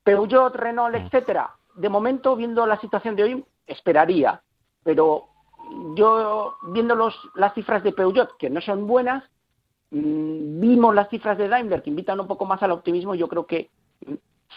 Peugeot, 0.09 0.55
Renault, 0.55 0.93
mm. 0.93 1.05
etcétera. 1.05 1.51
De 1.75 1.89
momento, 1.89 2.35
viendo 2.35 2.65
la 2.65 2.79
situación 2.79 3.15
de 3.15 3.23
hoy, 3.23 3.45
esperaría 3.67 4.41
pero 4.83 5.27
yo 5.95 6.55
viendo 6.73 6.95
los, 6.95 7.15
las 7.35 7.53
cifras 7.53 7.83
de 7.83 7.91
Peugeot, 7.91 8.37
que 8.37 8.49
no 8.49 8.61
son 8.61 8.87
buenas, 8.87 9.23
mm, 9.91 10.59
vimos 10.59 10.95
las 10.95 11.09
cifras 11.09 11.37
de 11.37 11.47
Daimler, 11.47 11.83
que 11.83 11.89
invitan 11.89 12.19
un 12.19 12.27
poco 12.27 12.45
más 12.45 12.61
al 12.63 12.71
optimismo, 12.71 13.15
yo 13.15 13.27
creo 13.27 13.45
que 13.45 13.69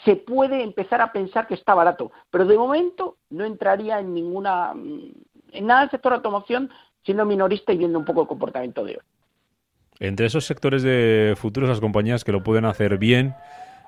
se 0.05 0.17
puede 0.17 0.63
empezar 0.63 1.01
a 1.01 1.13
pensar 1.13 1.47
que 1.47 1.55
está 1.55 1.75
barato, 1.75 2.13
pero 2.31 2.47
de 2.47 2.57
momento 2.57 3.19
no 3.31 3.45
entraría 3.45 4.01
en 4.01 4.15
ninguna, 4.15 4.73
mm, 4.75 5.13
en 5.53 5.67
nada 5.67 5.83
del 5.83 5.91
sector 5.91 6.15
automoción, 6.15 6.71
siendo 7.05 7.27
minorista 7.27 7.73
y 7.73 7.79
viendo 7.79 7.99
un 7.99 8.05
poco 8.05 8.23
el 8.23 8.29
comportamiento 8.29 8.85
de 8.85 8.93
hoy. 8.93 9.03
Entre 9.99 10.27
esos 10.27 10.47
sectores 10.47 10.83
de 10.83 11.35
futuros, 11.37 11.69
las 11.69 11.81
compañías 11.81 12.25
que 12.25 12.33
lo 12.33 12.43
pueden 12.43 12.65
hacer 12.65 12.97
bien, 12.97 13.35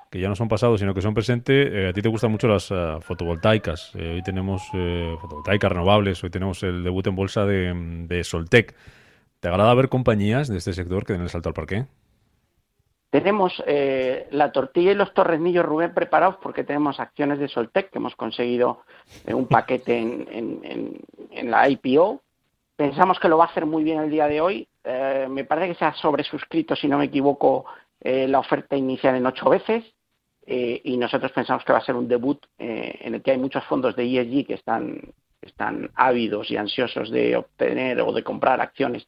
que 0.09 0.19
ya 0.19 0.29
no 0.29 0.35
son 0.35 0.47
pasados, 0.47 0.79
sino 0.79 0.93
que 0.93 1.01
son 1.01 1.13
presentes. 1.13 1.67
Eh, 1.71 1.89
a 1.89 1.93
ti 1.93 2.01
te 2.01 2.09
gustan 2.09 2.31
mucho 2.31 2.47
las 2.47 2.71
eh, 2.71 2.97
fotovoltaicas. 3.01 3.91
Eh, 3.95 4.15
hoy 4.15 4.23
tenemos 4.23 4.63
fotovoltaicas 5.21 5.71
renovables, 5.71 6.23
hoy 6.23 6.29
tenemos 6.29 6.63
el 6.63 6.83
debut 6.83 7.05
en 7.07 7.15
bolsa 7.15 7.45
de, 7.45 8.21
Soltec. 8.23 8.75
¿Te 9.39 9.47
agrada 9.47 9.73
ver 9.73 9.89
compañías 9.89 10.47
de 10.47 10.57
este 10.57 10.73
sector 10.73 11.05
que 11.05 11.13
den 11.13 11.23
el 11.23 11.29
salto 11.29 11.49
al 11.49 11.53
parque? 11.53 11.85
Tenemos 13.09 13.63
la 14.31 14.51
tortilla 14.51 14.91
y 14.91 14.95
los 14.95 15.13
torrenillos, 15.13 15.65
Rubén, 15.65 15.93
preparados 15.93 16.35
porque 16.41 16.65
tenemos 16.65 16.99
acciones 16.99 17.39
de 17.39 17.47
Soltec 17.47 17.89
que 17.89 17.99
hemos 17.99 18.15
conseguido 18.15 18.81
un 19.27 19.47
paquete 19.47 19.97
en, 19.99 20.99
la 21.43 21.69
IPO. 21.69 22.21
Pensamos 22.75 23.19
que 23.19 23.29
lo 23.29 23.37
va 23.37 23.45
a 23.45 23.47
hacer 23.47 23.65
muy 23.65 23.83
bien 23.85 24.01
el 24.01 24.09
día 24.09 24.27
de 24.27 24.41
hoy. 24.41 24.67
me 25.29 25.45
parece 25.45 25.69
que 25.69 25.79
se 25.79 25.85
ha 25.85 25.93
sobresuscrito, 25.93 26.75
si 26.75 26.87
no 26.87 26.97
me 26.97 27.05
equivoco, 27.05 27.65
la 28.01 28.39
oferta 28.39 28.75
inicial 28.75 29.15
en 29.15 29.25
ocho 29.25 29.49
veces. 29.49 29.94
Eh, 30.47 30.81
y 30.83 30.97
nosotros 30.97 31.31
pensamos 31.31 31.63
que 31.63 31.73
va 31.73 31.79
a 31.79 31.85
ser 31.85 31.95
un 31.95 32.07
debut 32.07 32.45
eh, 32.59 32.99
en 33.01 33.15
el 33.15 33.23
que 33.23 33.31
hay 33.31 33.37
muchos 33.37 33.63
fondos 33.65 33.95
de 33.95 34.03
ESG 34.03 34.45
que 34.45 34.53
están, 34.53 35.01
están 35.41 35.89
ávidos 35.95 36.51
y 36.51 36.57
ansiosos 36.57 37.09
de 37.09 37.35
obtener 37.35 37.99
o 38.01 38.13
de 38.13 38.23
comprar 38.23 38.61
acciones 38.61 39.07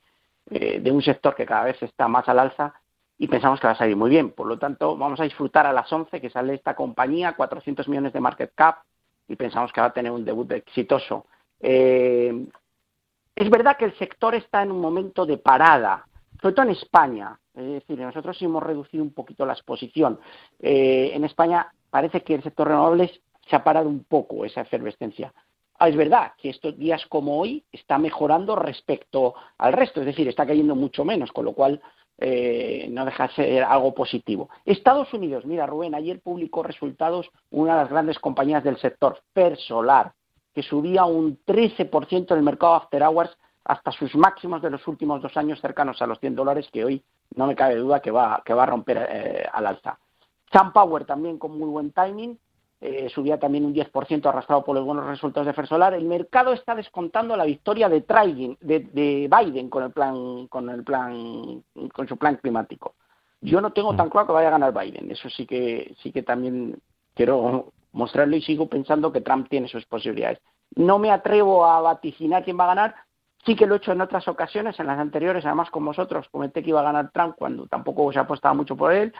eh, 0.49 0.79
de 0.79 0.91
un 0.91 1.03
sector 1.03 1.35
que 1.35 1.45
cada 1.45 1.65
vez 1.65 1.81
está 1.83 2.07
más 2.07 2.27
al 2.27 2.39
alza 2.39 2.73
y 3.19 3.27
pensamos 3.27 3.59
que 3.59 3.67
va 3.67 3.73
a 3.73 3.77
salir 3.77 3.95
muy 3.95 4.09
bien. 4.09 4.31
Por 4.31 4.47
lo 4.47 4.57
tanto, 4.57 4.97
vamos 4.97 5.19
a 5.19 5.25
disfrutar 5.25 5.67
a 5.67 5.73
las 5.73 5.91
11 5.91 6.19
que 6.19 6.29
sale 6.31 6.55
esta 6.55 6.75
compañía, 6.75 7.33
400 7.33 7.87
millones 7.87 8.13
de 8.13 8.19
market 8.19 8.53
cap 8.55 8.79
y 9.27 9.35
pensamos 9.35 9.71
que 9.71 9.81
va 9.81 9.87
a 9.87 9.93
tener 9.93 10.11
un 10.11 10.25
debut 10.25 10.51
exitoso. 10.53 11.27
es 11.59 13.49
verdad 13.51 13.77
que 13.77 13.85
el 13.85 13.97
sector 13.97 14.33
está 14.33 14.63
en 14.63 14.71
un 14.71 14.81
momento 14.81 15.25
de 15.25 15.37
parada, 15.37 16.07
sobre 16.41 16.55
todo 16.55 16.65
en 16.65 16.71
España. 16.71 17.39
Es 17.57 17.65
decir, 17.65 17.99
nosotros 17.99 18.39
hemos 18.41 18.61
reducido 18.61 19.03
un 19.03 19.11
poquito 19.11 19.45
la 19.45 19.53
exposición. 19.53 20.19
Eh, 20.59 21.11
en 21.13 21.23
España 21.23 21.73
parece 21.89 22.21
que 22.21 22.35
el 22.35 22.43
sector 22.43 22.67
renovables 22.67 23.19
se 23.49 23.55
ha 23.55 23.63
parado 23.63 23.89
un 23.89 24.03
poco 24.03 24.45
esa 24.45 24.61
efervescencia. 24.61 25.33
Ah, 25.79 25.89
es 25.89 25.95
verdad 25.95 26.33
que 26.37 26.49
estos 26.49 26.77
días 26.77 27.05
como 27.07 27.39
hoy 27.39 27.63
está 27.71 27.97
mejorando 27.97 28.55
respecto 28.55 29.33
al 29.57 29.73
resto, 29.73 30.01
es 30.01 30.05
decir, 30.05 30.27
está 30.27 30.45
cayendo 30.45 30.75
mucho 30.75 31.03
menos, 31.03 31.31
con 31.31 31.45
lo 31.45 31.53
cual 31.53 31.81
eh, 32.19 32.87
no 32.91 33.05
deja 33.05 33.27
de 33.27 33.33
ser 33.33 33.63
algo 33.63 33.93
positivo. 33.93 34.49
Estados 34.65 35.11
Unidos, 35.13 35.45
mira 35.45 35.65
Rubén, 35.65 35.95
ayer 35.95 36.19
publicó 36.19 36.61
resultados 36.63 37.29
una 37.51 37.73
de 37.73 37.81
las 37.81 37.89
grandes 37.89 38.19
compañías 38.19 38.63
del 38.63 38.77
sector, 38.77 39.19
Persolar, 39.33 40.13
que 40.53 40.63
subía 40.63 41.05
un 41.05 41.39
13% 41.45 42.31
en 42.31 42.37
el 42.37 42.43
mercado 42.43 42.75
After 42.75 43.03
Hours 43.03 43.37
hasta 43.63 43.91
sus 43.91 44.15
máximos 44.15 44.61
de 44.61 44.71
los 44.71 44.87
últimos 44.87 45.21
dos 45.21 45.35
años 45.37 45.61
cercanos 45.61 46.01
a 46.01 46.07
los 46.07 46.19
100 46.19 46.35
dólares, 46.35 46.69
que 46.71 46.85
hoy 46.85 47.03
no 47.35 47.47
me 47.47 47.55
cabe 47.55 47.75
duda 47.75 48.01
que 48.01 48.11
va, 48.11 48.41
que 48.45 48.53
va 48.53 48.63
a 48.63 48.67
romper 48.67 49.07
eh, 49.09 49.45
al 49.51 49.67
alza. 49.67 49.99
Sun 50.51 50.71
Power 50.71 51.05
también 51.05 51.37
con 51.37 51.57
muy 51.57 51.69
buen 51.69 51.91
timing, 51.91 52.37
eh, 52.79 53.09
subía 53.09 53.39
también 53.39 53.65
un 53.65 53.73
10% 53.73 54.25
arrastrado 54.27 54.63
por 54.63 54.75
los 54.75 54.85
buenos 54.85 55.05
resultados 55.05 55.47
de 55.47 55.53
Fersolar. 55.53 55.93
El 55.93 56.05
mercado 56.05 56.53
está 56.53 56.75
descontando 56.75 57.35
la 57.35 57.45
victoria 57.45 57.89
de, 57.89 58.01
de, 58.61 59.29
Biden 59.29 59.69
con 59.69 59.83
el 59.83 59.91
plan, 59.91 60.47
con 60.47 60.69
el 60.69 60.83
plan, 60.83 61.63
con 61.93 62.07
su 62.07 62.17
plan 62.17 62.37
climático. 62.37 62.95
Yo 63.41 63.61
no 63.61 63.71
tengo 63.73 63.95
tan 63.95 64.09
claro 64.09 64.27
que 64.27 64.33
vaya 64.33 64.49
a 64.49 64.51
ganar 64.51 64.73
Biden. 64.73 65.11
Eso 65.11 65.29
sí 65.29 65.45
que, 65.45 65.95
sí 66.01 66.11
que 66.11 66.23
también 66.23 66.79
quiero 67.15 67.71
mostrarlo 67.93 68.35
y 68.35 68.41
sigo 68.41 68.67
pensando 68.67 69.11
que 69.11 69.21
Trump 69.21 69.47
tiene 69.49 69.67
sus 69.67 69.85
posibilidades. 69.85 70.39
No 70.75 70.99
me 70.99 71.11
atrevo 71.11 71.65
a 71.65 71.81
vaticinar 71.81 72.43
quién 72.43 72.59
va 72.59 72.65
a 72.65 72.75
ganar, 72.75 72.95
Sí 73.47 73.55
que 73.55 73.65
lo 73.65 73.75
he 73.75 73.77
hecho 73.77 73.93
en 73.93 74.01
otras 74.01 74.27
ocasiones, 74.27 74.77
en 74.77 74.87
las 74.87 74.99
anteriores, 74.99 75.45
además 75.45 75.71
con 75.71 75.85
vosotros, 75.85 76.27
comenté 76.29 76.61
que 76.61 76.71
iba 76.71 76.81
a 76.81 76.83
ganar 76.83 77.11
Trump 77.13 77.37
cuando 77.37 77.65
tampoco 77.65 78.11
se 78.11 78.19
apostaba 78.19 78.53
mucho 78.53 78.75
por 78.75 78.91
él. 78.91 79.13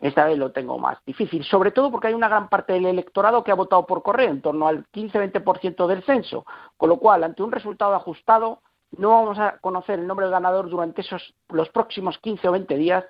Esta 0.00 0.24
vez 0.24 0.38
lo 0.38 0.50
tengo 0.50 0.78
más 0.78 0.96
difícil, 1.04 1.44
sobre 1.44 1.72
todo 1.72 1.90
porque 1.90 2.08
hay 2.08 2.14
una 2.14 2.28
gran 2.28 2.48
parte 2.48 2.72
del 2.72 2.86
electorado 2.86 3.44
que 3.44 3.50
ha 3.52 3.54
votado 3.54 3.84
por 3.84 4.02
correo, 4.02 4.30
en 4.30 4.40
torno 4.40 4.66
al 4.66 4.86
15-20% 4.86 5.86
del 5.88 6.02
censo, 6.04 6.46
con 6.78 6.88
lo 6.88 6.96
cual, 6.96 7.22
ante 7.22 7.42
un 7.42 7.52
resultado 7.52 7.94
ajustado, 7.94 8.62
no 8.96 9.10
vamos 9.10 9.38
a 9.38 9.58
conocer 9.58 9.98
el 9.98 10.06
nombre 10.06 10.24
del 10.24 10.32
ganador 10.32 10.70
durante 10.70 11.02
esos 11.02 11.34
los 11.50 11.68
próximos 11.68 12.16
15 12.18 12.48
o 12.48 12.52
20 12.52 12.76
días 12.78 13.04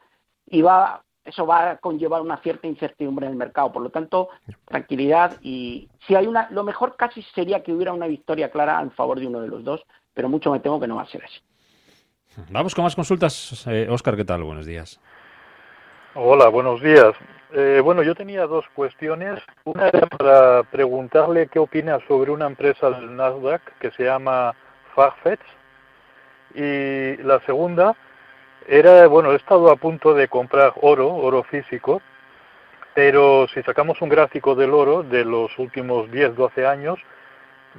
y 0.47 0.63
va 0.63 1.05
eso 1.25 1.47
va 1.47 1.71
a 1.71 1.77
conllevar 1.79 2.23
una 2.23 2.39
cierta 2.39 2.69
incertidumbre 2.69 3.27
en 3.27 3.33
el 3.33 3.39
mercado. 3.39 3.73
Por 3.73 3.83
lo 3.83 3.91
tanto, 3.91 4.29
tranquilidad 4.65 5.37
y 5.43 5.89
si 6.07 6.15
hay 6.15 6.27
una, 6.29 6.49
lo 6.51 6.63
mejor 6.63 6.97
casi 6.97 7.23
sería 7.35 7.65
que 7.65 7.73
hubiera 7.73 7.93
una 7.93 8.07
victoria 8.07 8.51
clara 8.51 8.81
en 8.81 8.93
favor 8.93 9.19
de 9.19 9.27
uno 9.27 9.41
de 9.41 9.49
los 9.49 9.65
dos, 9.65 9.85
pero 10.17 10.31
mucho 10.31 10.51
me 10.51 10.61
temo 10.61 10.81
que 10.81 10.89
no 10.89 10.97
va 10.97 11.03
a 11.03 11.07
ser 11.07 11.23
así. 11.23 11.41
Vamos 12.51 12.75
con 12.75 12.85
más 12.85 12.97
consultas. 12.97 13.67
Oscar, 13.91 14.15
eh, 14.15 14.17
¿qué 14.17 14.25
tal? 14.25 14.43
Buenos 14.43 14.65
días. 14.65 14.99
Hola, 16.15 16.49
buenos 16.49 16.81
días. 16.81 17.15
Eh, 17.53 17.81
bueno, 17.85 18.03
yo 18.03 18.15
tenía 18.15 18.47
dos 18.47 18.65
cuestiones. 18.75 19.43
Una 19.65 19.89
era 19.89 20.07
para 20.07 20.63
preguntarle 20.63 21.49
qué 21.49 21.59
opina 21.59 21.99
sobre 22.09 22.31
una 22.31 22.47
empresa 22.47 22.91
del 22.91 23.15
Nasdaq 23.15 23.61
que 23.79 23.91
se 23.91 24.05
llama 24.05 24.55
Farfetch. 24.95 25.41
Y 26.55 27.19
la 27.23 27.39
segunda, 27.45 27.95
era, 28.67 29.07
bueno, 29.09 29.33
he 29.33 29.37
estado 29.37 29.71
a 29.71 29.77
punto 29.77 30.15
de 30.15 30.29
comprar 30.29 30.73
oro, 30.81 31.15
oro 31.15 31.43
físico, 31.43 32.01
pero 32.95 33.47
si 33.49 33.63
sacamos 33.63 34.01
un 34.01 34.09
gráfico 34.09 34.55
del 34.55 34.73
oro 34.73 35.03
de 35.03 35.27
los 35.27 35.59
últimos 35.59 36.11
10, 36.11 36.35
12 36.37 36.67
años, 36.67 36.99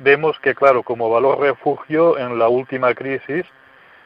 vemos 0.01 0.39
que, 0.39 0.56
claro, 0.56 0.84
como 0.84 1.10
valor 1.10 1.39
refugio 1.39 2.18
en 2.18 2.39
la 2.39 2.48
última 2.48 2.94
crisis 2.94 3.46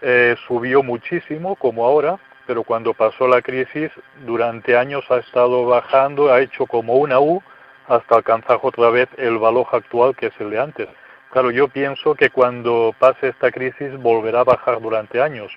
eh, 0.02 0.36
subió 0.48 0.84
muchísimo, 0.84 1.56
como 1.56 1.86
ahora, 1.86 2.18
pero 2.48 2.64
cuando 2.64 2.94
pasó 2.94 3.28
la 3.28 3.42
crisis, 3.42 3.92
durante 4.26 4.76
años 4.76 5.06
ha 5.10 5.18
estado 5.18 5.66
bajando, 5.66 6.34
ha 6.34 6.42
hecho 6.42 6.66
como 6.66 6.96
una 6.96 7.20
U 7.20 7.42
hasta 7.88 8.16
alcanzar 8.16 8.60
otra 8.62 8.90
vez 8.90 9.10
el 9.18 9.38
valor 9.38 9.68
actual 9.72 10.16
que 10.16 10.28
es 10.28 10.34
el 10.40 10.50
de 10.50 10.60
antes. 10.60 10.88
Claro, 11.32 11.52
yo 11.52 11.68
pienso 11.70 12.16
que 12.16 12.30
cuando 12.30 12.94
pase 13.00 13.30
esta 13.30 13.52
crisis 13.52 13.98
volverá 13.98 14.42
a 14.42 14.44
bajar 14.44 14.82
durante 14.82 15.22
años. 15.22 15.52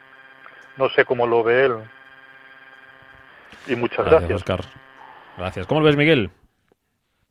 No 0.77 0.89
sé 0.91 1.05
cómo 1.05 1.27
lo 1.27 1.43
ve 1.43 1.65
él. 1.67 1.75
Y 3.67 3.77
muchas 3.77 4.07
gracias. 4.07 4.33
Oscar. 4.33 4.61
Gracias. 5.37 5.67
¿Cómo 5.67 5.81
lo 5.81 5.87
ves, 5.87 5.97
Miguel? 5.97 6.31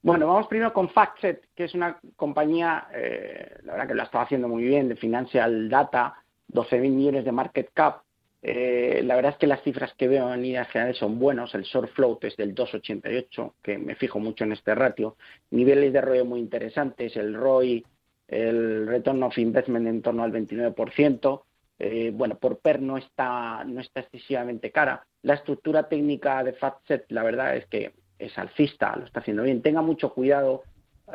Bueno, 0.04 0.28
vamos 0.28 0.48
primero 0.48 0.74
con 0.74 0.90
FactSet, 0.90 1.48
que 1.56 1.64
es 1.64 1.74
una 1.76 1.98
compañía, 2.18 2.90
eh, 2.94 3.56
la 3.64 3.72
verdad 3.72 3.88
que 3.88 3.94
lo 3.94 4.04
estado 4.04 4.26
haciendo 4.26 4.50
muy 4.50 4.62
bien, 4.64 4.90
de 4.90 4.98
Financial 4.98 5.70
Data, 5.70 6.16
12.000 6.50 6.92
millones 6.92 7.24
de 7.24 7.32
market 7.32 7.70
cap. 7.74 8.02
Eh, 8.42 9.02
la 9.06 9.16
verdad 9.16 9.32
es 9.32 9.38
que 9.38 9.48
las 9.48 9.64
cifras 9.64 9.94
que 9.94 10.10
veo 10.10 10.34
en 10.34 10.42
líneas 10.42 10.68
generales 10.68 10.98
son 10.98 11.18
buenos. 11.20 11.56
El 11.56 11.64
short 11.64 11.90
float 11.94 12.26
es 12.26 12.36
del 12.36 12.54
2,88, 12.54 13.54
que 13.64 13.78
me 13.78 13.96
fijo 13.96 14.20
mucho 14.20 14.44
en 14.44 14.52
este 14.52 14.76
ratio. 14.76 15.16
Niveles 15.52 15.94
de 15.94 16.02
ROI 16.02 16.26
muy 16.26 16.42
interesantes. 16.42 17.16
El 17.16 17.34
ROI, 17.34 17.86
el 18.28 18.86
Return 18.86 19.24
of 19.24 19.38
Investment 19.38 19.88
en 19.88 20.02
torno 20.02 20.24
al 20.24 20.34
29%. 20.34 21.44
Eh, 21.80 22.12
bueno, 22.14 22.38
por 22.38 22.60
PER 22.60 22.82
no 22.82 22.98
está, 22.98 23.64
no 23.64 23.80
está 23.80 24.02
excesivamente 24.02 24.70
cara. 24.70 25.08
La 25.22 25.36
estructura 25.36 25.88
técnica 25.88 26.44
de 26.44 26.52
FATSET, 26.52 27.10
la 27.10 27.24
verdad 27.24 27.56
es 27.56 27.68
que 27.68 27.94
es 28.20 28.38
alcista, 28.38 28.96
lo 28.96 29.06
está 29.06 29.20
haciendo 29.20 29.44
bien. 29.44 29.62
Tenga 29.62 29.82
mucho 29.82 30.14
cuidado 30.14 30.64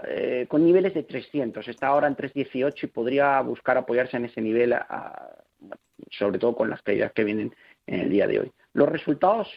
eh, 0.07 0.47
con 0.49 0.65
niveles 0.65 0.95
de 0.95 1.03
300. 1.03 1.67
Está 1.69 1.89
ahora 1.89 2.07
en 2.07 2.17
318 2.17 2.87
y 2.87 2.89
podría 2.89 3.41
buscar 3.41 3.79
apoyarse 3.79 4.17
en 4.17 4.27
ese 4.27 4.41
nivel, 4.41 4.75
sobre 6.11 6.39
todo 6.39 6.55
con 6.55 6.71
las 6.71 6.83
caídas 6.83 7.13
que 7.13 7.25
vienen 7.25 7.55
en 7.87 8.01
el 8.01 8.11
día 8.11 8.27
de 8.27 8.41
hoy. 8.41 8.53
Los 8.73 8.89
resultados, 8.89 9.49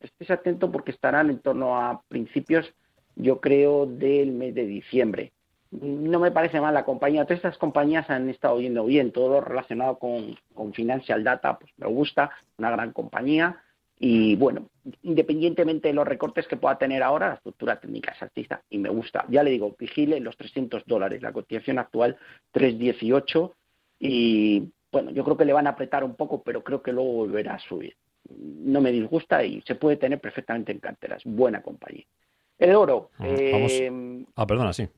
estés 0.00 0.30
atento 0.30 0.70
porque 0.70 0.90
estarán 0.90 1.30
en 1.30 1.38
torno 1.38 1.80
a 1.80 2.02
principios, 2.08 2.72
yo 3.16 3.40
creo, 3.40 3.86
del 3.86 4.32
mes 4.32 4.54
de 4.54 4.66
diciembre 4.66 5.32
no 5.70 6.18
me 6.18 6.30
parece 6.30 6.60
mal 6.60 6.74
la 6.74 6.84
compañía. 6.84 7.24
Todas 7.24 7.38
estas 7.38 7.58
compañías 7.58 8.08
han 8.10 8.28
estado 8.28 8.60
yendo 8.60 8.84
bien. 8.84 9.12
Todo 9.12 9.28
lo 9.28 9.40
relacionado 9.40 9.98
con, 9.98 10.36
Financial 10.72 11.22
Data, 11.22 11.58
pues 11.58 11.72
me 11.76 11.86
gusta. 11.86 12.30
Una 12.58 12.70
gran 12.70 12.92
compañía. 12.92 13.62
Y 14.00 14.36
bueno, 14.36 14.68
independientemente 15.02 15.88
de 15.88 15.94
los 15.94 16.06
recortes 16.06 16.46
que 16.46 16.56
pueda 16.56 16.78
tener 16.78 17.02
ahora, 17.02 17.28
la 17.28 17.34
estructura 17.34 17.80
técnica 17.80 18.12
es 18.12 18.22
artista 18.22 18.62
y 18.70 18.78
me 18.78 18.88
gusta. 18.88 19.24
Ya 19.28 19.42
le 19.42 19.50
digo, 19.50 19.74
vigile 19.78 20.20
los 20.20 20.36
300 20.36 20.84
dólares. 20.86 21.20
La 21.20 21.32
cotización 21.32 21.78
actual, 21.78 22.16
318. 22.52 23.54
Y 23.98 24.70
bueno, 24.92 25.10
yo 25.10 25.24
creo 25.24 25.36
que 25.36 25.44
le 25.44 25.52
van 25.52 25.66
a 25.66 25.70
apretar 25.70 26.04
un 26.04 26.14
poco, 26.14 26.42
pero 26.42 26.62
creo 26.62 26.82
que 26.82 26.92
luego 26.92 27.12
volverá 27.12 27.54
a 27.54 27.58
subir. 27.58 27.96
No 28.30 28.80
me 28.80 28.92
disgusta 28.92 29.44
y 29.44 29.62
se 29.62 29.74
puede 29.74 29.96
tener 29.96 30.20
perfectamente 30.20 30.70
en 30.70 30.78
carteras. 30.78 31.22
Buena 31.24 31.60
compañía. 31.60 32.04
El 32.58 32.74
oro. 32.74 33.10
Ah, 33.18 33.26
eh, 33.28 34.24
ah, 34.36 34.46
perdona, 34.46 34.72
sí. 34.72 34.88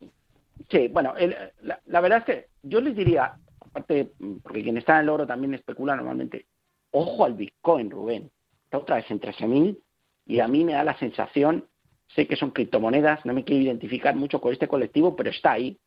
Sí, 0.68 0.88
bueno, 0.88 1.14
la, 1.62 2.01
verdad 2.01 2.18
es 2.18 2.25
que 2.25 2.46
yo 2.62 2.81
les 2.81 2.94
diría, 2.94 3.35
aparte, 3.61 4.12
porque 4.42 4.62
quien 4.62 4.77
está 4.77 4.96
en 4.96 5.03
el 5.03 5.09
oro 5.09 5.27
también 5.27 5.55
especula 5.55 5.96
normalmente, 5.96 6.46
ojo 6.90 7.25
al 7.25 7.35
Bitcoin, 7.35 7.90
Rubén. 7.90 8.31
Otra 8.72 8.96
vez 8.96 9.11
en 9.11 9.20
13.000 9.20 9.78
y 10.26 10.40
a 10.40 10.48
mí 10.48 10.64
me 10.64 10.74
da 10.74 10.85
la 10.85 10.98
sensación, 10.98 11.66
sé 12.14 12.26
que 12.26 12.37
son 12.37 12.50
criptomonedas, 12.50 13.24
no 13.24 13.33
me 13.33 13.44
quiero 13.44 13.62
identificar 13.62 14.14
mucho 14.14 14.40
con 14.40 14.52
este 14.52 14.68
colectivo, 14.68 15.16
pero 15.16 15.30
está 15.30 15.52
ahí. 15.52 15.78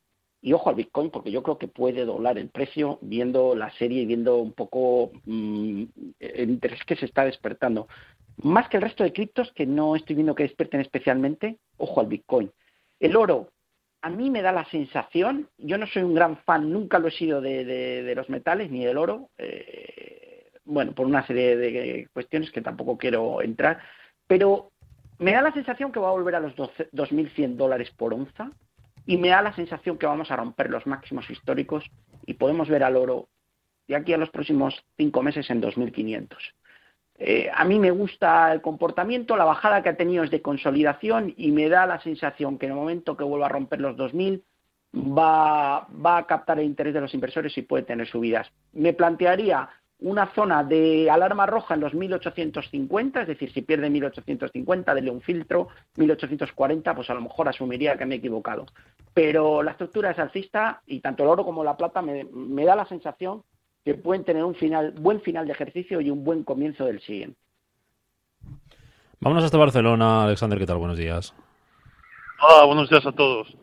Y 0.42 0.52
ojo 0.52 0.70
al 0.70 0.76
Bitcoin, 0.76 1.10
porque 1.10 1.32
yo 1.32 1.42
creo 1.42 1.58
que 1.58 1.70
puede 1.70 2.04
doblar 2.04 2.38
el 2.38 2.50
precio 2.50 3.00
viendo 3.02 3.56
la 3.56 3.72
serie 3.78 4.02
y 4.02 4.06
viendo 4.06 4.38
un 4.38 4.52
poco 4.52 5.12
mm, 5.24 5.84
el 6.20 6.50
interés 6.50 6.84
que 6.86 6.98
se 6.98 7.06
está 7.06 7.24
despertando. 7.24 7.88
Más 8.38 8.68
que 8.68 8.76
el 8.76 8.84
resto 8.84 9.06
de 9.06 9.14
criptos, 9.14 9.54
que 9.54 9.66
no 9.66 9.96
estoy 9.96 10.16
viendo 10.16 10.36
que 10.36 10.44
desperten 10.44 10.82
especialmente, 10.82 11.60
ojo 11.78 12.02
al 12.02 12.08
Bitcoin. 12.08 12.52
El 13.00 13.16
oro, 13.16 13.54
a 14.02 14.10
mí 14.10 14.30
me 14.30 14.42
da 14.42 14.52
la 14.52 14.66
sensación, 14.66 15.48
yo 15.58 15.78
no 15.78 15.88
soy 15.88 16.04
un 16.04 16.14
gran 16.14 16.38
fan, 16.40 16.70
nunca 16.70 17.00
lo 17.00 17.08
he 17.08 17.12
sido 17.12 17.40
de, 17.40 18.12
los 18.16 18.30
metales 18.30 18.70
ni 18.70 18.84
del 18.84 18.98
oro, 18.98 19.30
eh, 19.38 20.23
bueno, 20.66 20.94
por 20.94 21.06
una 21.06 21.26
serie 21.26 21.56
de 21.58 22.08
cuestiones 22.14 22.52
que 22.52 22.62
tampoco 22.62 22.98
quiero 22.98 23.42
entrar, 23.42 23.80
pero 24.28 24.72
me 25.20 25.34
da 25.34 25.42
la 25.42 25.54
sensación 25.54 25.92
que 25.92 26.00
va 26.00 26.10
a 26.10 26.14
volver 26.14 26.36
a 26.36 26.40
los 26.40 26.56
2.100 26.56 27.56
dólares 27.56 27.92
por 27.92 28.14
onza 28.14 28.52
y 29.06 29.18
me 29.18 29.30
da 29.30 29.42
la 29.42 29.54
sensación 29.54 29.98
que 29.98 30.06
vamos 30.06 30.32
a 30.32 30.36
romper 30.36 30.70
los 30.70 30.88
máximos 30.88 31.30
históricos 31.30 31.84
y 32.26 32.34
podemos 32.34 32.70
ver 32.70 32.84
al 32.84 32.96
oro 32.96 33.28
de 33.88 33.96
aquí 33.96 34.14
a 34.14 34.18
los 34.18 34.30
próximos 34.30 34.86
cinco 34.98 35.22
meses 35.22 35.50
en 35.50 35.62
2.500. 35.62 36.38
Eh, 37.16 37.50
a 37.54 37.64
mí 37.66 37.80
me 37.80 37.92
gusta 37.92 38.52
el 38.52 38.62
comportamiento, 38.62 39.38
la 39.38 39.46
bajada 39.46 39.84
que 39.84 39.90
ha 39.90 39.98
tenido 39.98 40.24
es 40.24 40.32
de 40.32 40.42
consolidación 40.42 41.34
y 41.38 41.52
me 41.52 41.70
da 41.70 41.86
la 41.86 42.02
sensación 42.02 42.58
que 42.58 42.66
en 42.66 42.72
el 42.72 42.78
momento 42.78 43.16
que 43.16 43.24
vuelva 43.24 43.46
a 43.46 43.50
romper 43.50 43.82
los 43.82 43.96
2000 43.96 44.44
va, 44.96 45.88
va 45.88 46.18
a 46.18 46.26
captar 46.26 46.60
el 46.60 46.66
interés 46.66 46.94
de 46.94 47.02
los 47.02 47.14
inversores 47.14 47.58
y 47.58 47.62
puede 47.62 47.84
tener 47.84 48.08
subidas. 48.08 48.52
Me 48.72 48.94
plantearía 48.94 49.70
una 50.04 50.28
zona 50.34 50.64
de 50.64 51.10
alarma 51.10 51.46
roja 51.46 51.74
en 51.74 51.80
los 51.80 51.94
1850, 51.94 53.22
es 53.22 53.28
decir, 53.28 53.52
si 53.54 53.62
pierde 53.62 53.90
1850, 53.90 54.94
dele 54.94 55.10
un 55.10 55.22
filtro, 55.22 55.70
1840, 55.96 56.94
pues 56.94 57.10
a 57.10 57.14
lo 57.14 57.22
mejor 57.22 57.48
asumiría 57.48 57.98
que 57.98 58.06
me 58.06 58.16
he 58.16 58.18
equivocado. 58.18 58.66
Pero 59.14 59.64
la 59.64 59.72
estructura 59.72 60.12
es 60.12 60.20
alcista 60.20 60.82
y 60.86 61.00
tanto 61.00 61.24
el 61.24 61.30
oro 61.30 61.46
como 61.46 61.64
la 61.64 61.78
plata 61.78 62.02
me, 62.02 62.26
me 62.26 62.66
da 62.66 62.76
la 62.76 62.86
sensación 62.86 63.44
que 63.86 63.96
pueden 63.96 64.26
tener 64.26 64.44
un 64.44 64.56
final, 64.56 64.92
buen 64.92 65.22
final 65.22 65.46
de 65.46 65.54
ejercicio 65.54 66.02
y 66.02 66.10
un 66.10 66.24
buen 66.24 66.44
comienzo 66.44 66.86
del 66.86 67.02
siguiente. 67.02 67.40
Vámonos 69.22 69.46
hasta 69.46 69.58
Barcelona, 69.58 70.26
Alexander, 70.26 70.60
¿qué 70.60 70.66
tal? 70.66 70.78
Buenos 70.78 70.98
días. 70.98 71.34
Hola, 72.42 72.66
buenos 72.66 72.90
días 72.90 73.06
a 73.06 73.14
todos. 73.14 73.56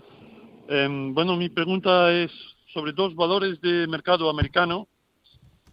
Em, 0.69 1.13
bueno, 1.13 1.37
mi 1.37 1.51
pregunta 1.51 2.11
es 2.13 2.33
sobre 2.73 2.93
dos 2.93 3.15
valores 3.15 3.61
de 3.61 3.87
mercado 3.87 4.31
americano 4.31 4.89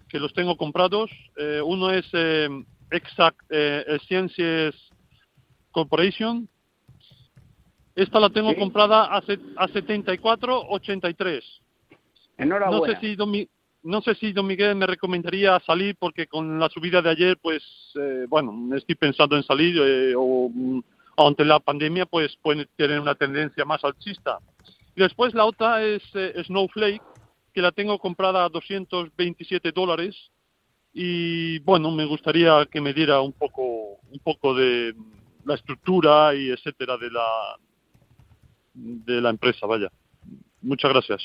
que 0.10 0.20
los 0.20 0.34
tengo 0.34 0.58
comprados. 0.58 1.10
Eh, 1.38 1.62
uno 1.64 1.92
es 1.92 2.06
eh, 2.14 2.50
Exact 2.92 3.40
eh, 3.50 3.98
Sciences 4.06 4.76
Corporation. 5.72 6.48
Esta 7.96 8.20
la 8.20 8.30
tengo 8.30 8.56
comprada 8.56 9.06
a, 9.06 9.18
a 9.18 9.68
74.83. 9.68 11.42
Enhorabuena. 12.38 12.78
No 12.78 12.86
sé 12.86 13.00
si 13.02 13.16
no 13.88 14.02
sé 14.02 14.16
si 14.16 14.34
don 14.34 14.48
Miguel 14.48 14.76
me 14.76 14.86
recomendaría 14.86 15.60
salir 15.66 15.96
porque 15.98 16.28
con 16.28 16.60
la 16.60 16.68
subida 16.70 17.02
de 17.02 17.10
ayer, 17.10 17.38
pues, 17.42 17.64
eh, 17.96 18.26
bueno, 18.28 18.76
estoy 18.76 18.96
pensando 18.96 19.38
en 19.38 19.44
salir 19.44 19.78
eh, 19.80 20.14
o 20.16 20.50
mm, 20.54 20.82
ante 21.16 21.46
la 21.46 21.60
pandemia, 21.60 22.06
pues 22.06 22.36
puede 22.42 22.68
tener 22.76 23.00
una 23.00 23.16
tendencia 23.16 23.64
más 23.64 23.84
alcista. 23.86 24.40
Y 24.94 25.02
después 25.02 25.34
la 25.34 25.46
otra 25.46 25.84
es 25.84 26.04
eh, 26.16 26.34
Snowflake, 26.46 27.02
que 27.58 27.62
la 27.64 27.72
tengo 27.72 27.98
comprada 27.98 28.46
a 28.46 28.50
227 28.50 29.72
dólares 29.72 30.16
y 30.94 31.58
bueno, 31.62 31.90
me 31.90 32.06
gustaría 32.06 32.64
que 32.68 32.80
me 32.80 32.94
diera 32.94 33.20
un 33.20 33.34
poco, 33.34 33.98
un 34.12 34.20
poco 34.24 34.54
de 34.54 34.94
la 35.44 35.56
estructura 35.56 36.36
y 36.36 36.52
etcétera 36.52 36.98
de 36.98 37.10
la 37.10 37.58
de 38.76 39.22
la 39.22 39.32
empresa, 39.32 39.66
vaya. 39.66 39.92
Muchas 40.62 40.92
gracias. 40.92 41.24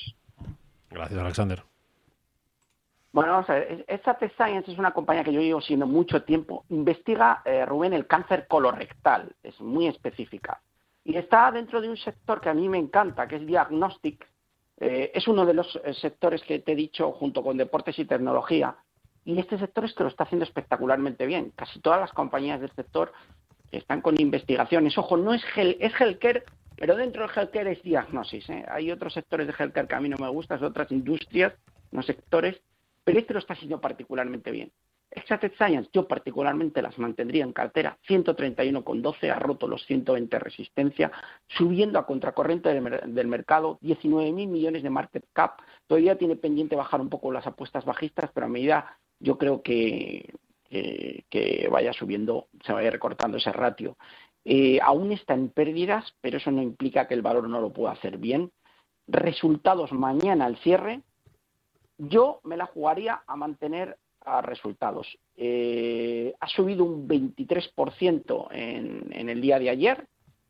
Gracias, 0.89 1.21
Alexander. 1.21 1.63
Bueno, 3.13 3.33
vamos 3.33 3.51
a 3.51 3.53
ver. 3.57 3.85
Esta 3.87 4.19
Science 4.35 4.73
es 4.73 4.79
una 4.79 4.93
compañía 4.93 5.25
que 5.25 5.35
yo 5.35 5.43
llevo 5.43 5.61
siendo 5.61 5.87
mucho 5.87 6.23
tiempo. 6.23 6.65
Investiga, 6.71 7.43
eh, 7.45 7.67
Rubén, 7.67 7.93
el 7.93 8.07
cáncer 8.07 8.47
colorectal. 8.49 9.37
Es 9.43 9.61
muy 9.61 9.87
específica. 9.87 10.63
Y 11.05 11.15
está 11.19 11.53
dentro 11.53 11.83
de 11.83 11.91
un 11.91 11.99
sector 11.99 12.41
que 12.41 12.49
a 12.49 12.55
mí 12.55 12.71
me 12.71 12.79
encanta, 12.79 13.29
que 13.29 13.37
es 13.37 13.47
Diagnostic. 13.47 14.32
Eh, 14.85 15.13
es 15.15 15.29
uno 15.29 15.47
de 15.47 15.55
los 15.55 15.79
eh, 15.85 15.95
sectores 15.95 16.43
que 16.43 16.59
te 16.59 16.73
he 16.73 16.75
dicho, 16.75 17.13
junto 17.13 17.45
con 17.45 17.57
deportes 17.57 17.97
y 18.01 18.05
tecnología, 18.05 18.75
Y 19.25 19.39
este 19.39 19.57
sector 19.57 19.85
es 19.85 19.95
que 19.95 20.03
lo 20.03 20.09
está 20.09 20.25
haciendo 20.25 20.45
espectacularmente 20.45 21.25
bien. 21.25 21.53
Casi 21.55 21.79
todas 21.79 22.01
las 22.01 22.13
compañías 22.13 22.61
del 22.61 22.73
sector 22.73 23.13
están 23.71 24.01
con 24.01 24.21
investigaciones. 24.21 24.99
Ojo, 24.99 25.17
no 25.17 25.33
es, 25.35 25.45
gel, 25.45 25.77
es 25.79 25.93
healthcare, 26.01 26.43
pero 26.77 26.97
dentro 26.97 27.23
del 27.23 27.31
healthcare 27.31 27.71
es 27.71 27.83
diagnosis. 27.85 28.51
¿eh? 28.51 28.65
Hay 28.69 28.91
otros 28.91 29.13
sectores 29.13 29.47
de 29.47 29.55
healthcare 29.57 29.87
que 29.87 29.95
a 29.95 30.01
mí 30.01 30.09
no 30.09 30.17
me 30.19 30.29
gustan, 30.29 30.65
otras 30.65 30.91
industrias, 30.91 31.53
no 31.93 32.03
sectores, 32.03 32.61
pero 33.05 33.21
este 33.21 33.35
lo 33.35 33.39
está 33.39 33.53
haciendo 33.53 33.81
particularmente 33.81 34.51
bien. 34.51 34.73
Exacted 35.15 35.53
Science, 35.57 35.91
yo 35.93 36.09
particularmente 36.09 36.83
las 36.83 36.99
mantendría 36.99 37.45
en 37.45 37.53
cartera. 37.53 37.99
131,12 38.09 39.31
ha 39.31 39.39
roto 39.39 39.69
los 39.69 39.85
120 39.87 40.39
resistencia, 40.39 41.13
subiendo 41.49 41.99
a 41.99 42.07
contracorriente 42.07 42.73
del, 42.73 43.15
del 43.15 43.27
mercado. 43.27 43.79
19.000 43.83 44.33
millones 44.49 44.83
de 44.83 44.91
market 44.91 45.25
cap. 45.33 45.61
Todavía 45.87 46.17
tiene 46.17 46.37
pendiente 46.37 46.77
bajar 46.77 47.01
un 47.01 47.11
poco 47.11 47.31
las 47.31 47.47
apuestas 47.47 47.85
bajistas, 47.85 48.31
pero 48.33 48.47
a 48.47 48.49
medida 48.51 48.99
yo 49.21 49.39
creo 49.39 49.63
que, 49.63 50.33
que, 51.29 51.69
vaya 51.71 51.93
subiendo, 51.93 52.49
se 52.65 52.73
vaya 52.73 52.91
recortando 52.91 53.37
ese 53.37 53.53
ratio. 53.53 53.97
Eh, 54.45 54.81
aún 54.83 55.13
está 55.13 55.35
en 55.35 55.51
pérdidas, 55.51 56.15
pero 56.21 56.39
eso 56.39 56.51
no 56.51 56.63
implica 56.63 57.07
que 57.07 57.15
el 57.15 57.23
valor 57.23 57.49
no 57.49 57.61
lo 57.61 57.73
pueda 57.73 57.93
hacer 57.93 58.19
bien. 58.19 58.51
Resultados 59.07 59.93
mañana 59.93 60.47
al 60.47 60.57
cierre. 60.59 61.03
Yo 61.99 62.41
me 62.43 62.57
la 62.57 62.67
jugaría 62.67 63.23
a 63.27 63.37
mantener 63.37 63.99
a 64.25 64.43
resultados. 64.43 65.07
Eh, 65.37 66.35
ha 66.41 66.49
subido 66.49 66.85
un 66.85 67.09
23% 67.09 68.49
en, 68.51 69.07
en, 69.11 69.29
el 69.29 69.41
día 69.41 69.59
de 69.59 69.71
ayer. 69.71 70.07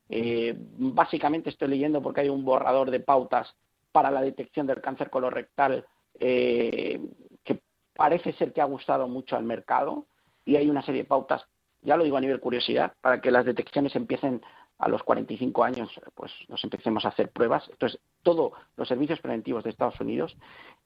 Eh, 0.09 0.55
básicamente 0.57 1.51
estoy 1.51 1.69
leyendo 1.69 2.03
porque 2.03 2.23
hay 2.23 2.29
un 2.29 2.45
borrador 2.45 2.91
de 2.91 3.01
pautas 3.01 3.55
para 3.93 4.11
la 4.11 4.23
detección 4.23 4.67
del 4.67 4.81
cáncer 4.81 5.11
colorectal 5.11 5.87
eh, 6.19 7.01
que 7.45 7.61
parece 7.95 8.33
ser 8.35 8.53
que 8.53 8.61
ha 8.61 8.67
gustado 8.67 9.09
mucho 9.09 9.37
al 9.37 9.45
mercado 9.45 10.07
y 10.45 10.57
hay 10.57 10.69
una 10.69 10.83
serie 10.83 11.03
de 11.03 11.09
pautas, 11.09 11.45
ya 11.83 11.97
lo 11.97 12.05
digo 12.05 12.17
a 12.17 12.21
nivel 12.21 12.41
curiosidad, 12.41 12.95
para 13.01 13.21
que 13.21 13.31
las 13.31 13.45
detecciones 13.45 13.95
empiecen 13.95 14.43
a 14.79 14.89
los 14.89 15.03
45 15.05 15.63
años, 15.63 15.89
pues 16.15 16.33
nos 16.49 16.63
empecemos 16.65 17.05
a 17.05 17.09
hacer 17.09 17.31
pruebas. 17.31 17.69
Entonces, 17.71 18.01
todos 18.23 18.53
los 18.77 18.89
servicios 18.89 19.21
preventivos 19.21 19.63
de 19.63 19.71
Estados 19.71 20.01
Unidos. 20.01 20.37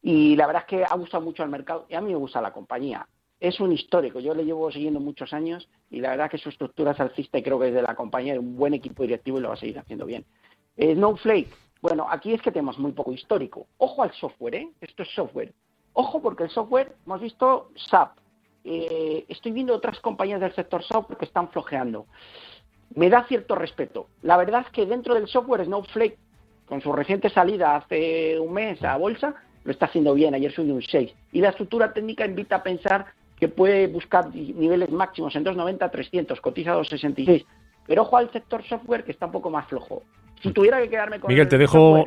Y 0.02 0.36
la 0.36 0.46
verdad 0.46 0.62
es 0.62 0.68
que 0.68 0.84
ha 0.84 0.94
gustado 0.96 1.22
mucho 1.24 1.42
al 1.42 1.48
mercado 1.48 1.86
y 1.88 1.94
a 1.94 2.00
mí 2.00 2.12
me 2.12 2.18
gusta 2.18 2.40
la 2.40 2.52
compañía. 2.52 3.06
Es 3.38 3.60
un 3.60 3.72
histórico, 3.72 4.18
yo 4.18 4.34
le 4.34 4.44
llevo 4.44 4.70
siguiendo 4.70 4.98
muchos 4.98 5.32
años 5.32 5.68
y 5.90 6.00
la 6.00 6.10
verdad 6.10 6.30
que 6.30 6.38
su 6.38 6.48
estructura 6.48 6.92
es 6.92 7.00
alcista 7.00 7.38
y 7.38 7.42
creo 7.42 7.58
que 7.58 7.68
es 7.68 7.74
de 7.74 7.82
la 7.82 7.94
compañía, 7.94 8.32
de 8.32 8.38
un 8.38 8.56
buen 8.56 8.72
equipo 8.72 9.02
directivo 9.02 9.38
y 9.38 9.42
lo 9.42 9.48
va 9.48 9.54
a 9.54 9.58
seguir 9.58 9.78
haciendo 9.78 10.06
bien. 10.06 10.24
Eh, 10.76 10.94
Snowflake, 10.94 11.48
bueno, 11.82 12.06
aquí 12.10 12.32
es 12.32 12.40
que 12.40 12.50
tenemos 12.50 12.78
muy 12.78 12.92
poco 12.92 13.12
histórico. 13.12 13.66
Ojo 13.78 14.02
al 14.02 14.12
software, 14.12 14.54
¿eh? 14.54 14.70
Esto 14.80 15.02
es 15.02 15.10
software. 15.14 15.52
Ojo 15.92 16.20
porque 16.20 16.44
el 16.44 16.50
software, 16.50 16.94
hemos 17.06 17.20
visto 17.20 17.70
SAP. 17.74 18.18
Eh, 18.64 19.24
estoy 19.28 19.52
viendo 19.52 19.74
otras 19.74 20.00
compañías 20.00 20.40
del 20.40 20.54
sector 20.54 20.82
software 20.82 21.18
que 21.18 21.24
están 21.26 21.48
flojeando. 21.50 22.06
Me 22.94 23.08
da 23.08 23.24
cierto 23.24 23.54
respeto. 23.54 24.08
La 24.22 24.36
verdad 24.36 24.62
es 24.66 24.72
que 24.72 24.86
dentro 24.86 25.14
del 25.14 25.28
software 25.28 25.64
Snowflake, 25.64 26.18
con 26.66 26.80
su 26.80 26.92
reciente 26.92 27.30
salida 27.30 27.76
hace 27.76 28.38
un 28.40 28.52
mes 28.52 28.82
a 28.82 28.96
bolsa, 28.96 29.36
lo 29.66 29.72
está 29.72 29.86
haciendo 29.86 30.14
bien. 30.14 30.34
Ayer 30.34 30.52
subió 30.52 30.74
un 30.74 30.82
6. 30.82 31.12
Y 31.32 31.40
la 31.40 31.50
estructura 31.50 31.92
técnica 31.92 32.24
invita 32.24 32.56
a 32.56 32.62
pensar 32.62 33.06
que 33.38 33.48
puede 33.48 33.88
buscar 33.88 34.34
niveles 34.34 34.90
máximos 34.90 35.34
en 35.36 35.44
290, 35.44 35.90
300, 35.90 36.40
cotiza 36.40 36.72
266. 36.72 37.44
Pero 37.86 38.02
ojo 38.02 38.16
al 38.16 38.32
sector 38.32 38.64
software 38.66 39.04
que 39.04 39.12
está 39.12 39.26
un 39.26 39.32
poco 39.32 39.50
más 39.50 39.66
flojo. 39.68 40.02
Si 40.42 40.52
tuviera 40.52 40.80
que 40.80 40.88
quedarme 40.88 41.20
con 41.20 41.28
Miguel, 41.28 41.48
te 41.48 41.58
dejo 41.58 42.06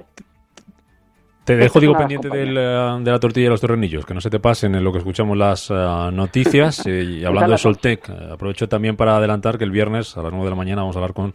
te 1.50 1.56
dejo, 1.56 1.80
digo, 1.80 1.98
pendiente 1.98 2.28
eh, 2.32 2.46
de 2.46 3.12
la 3.12 3.20
tortilla 3.20 3.48
y 3.48 3.50
los 3.50 3.60
torrenillos, 3.60 4.06
que 4.06 4.14
no 4.14 4.22
se 4.22 4.30
te 4.30 4.40
pasen 4.40 4.76
en 4.76 4.84
lo 4.84 4.92
que 4.92 5.00
escuchamos 5.00 5.36
las 5.36 5.72
eh, 5.72 5.74
noticias. 6.14 6.86
Eh, 6.86 7.04
y 7.22 7.26
hablando 7.26 7.54
de 7.54 7.58
Soltec, 7.58 8.08
aprovecho 8.08 8.70
también 8.70 8.96
para 8.96 9.18
adelantar 9.18 9.58
que 9.58 9.64
el 9.64 9.72
viernes 9.72 10.16
a 10.16 10.22
las 10.22 10.32
9 10.32 10.46
de 10.46 10.50
la 10.52 10.56
mañana 10.56 10.82
vamos 10.82 10.96
a 10.96 11.00
hablar 11.00 11.14
con 11.14 11.34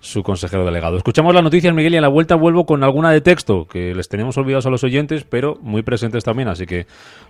su 0.00 0.22
consejero 0.22 0.64
delegado. 0.64 0.96
Escuchamos 0.96 1.34
las 1.34 1.44
noticias, 1.44 1.74
Miguel, 1.74 1.94
y 1.94 1.98
a 1.98 2.00
la 2.00 2.08
vuelta 2.08 2.34
vuelvo 2.34 2.64
con 2.64 2.82
alguna 2.82 3.10
de 3.10 3.20
texto, 3.20 3.66
que 3.66 3.94
les 3.94 4.08
tenemos 4.08 4.36
olvidados 4.38 4.66
a 4.66 4.70
los 4.70 4.82
oyentes, 4.82 5.24
pero 5.24 5.56
muy 5.60 5.82
presentes 5.82 6.24
también, 6.24 6.48
así 6.48 6.66
que 6.66 6.86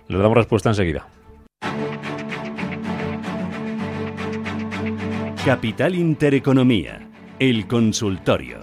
les 0.07 0.19
damos 0.19 0.35
respuesta 0.35 0.69
enseguida. 0.69 1.07
Capital 5.45 5.95
Intereconomía, 5.95 7.09
el 7.39 7.67
consultorio. 7.67 8.59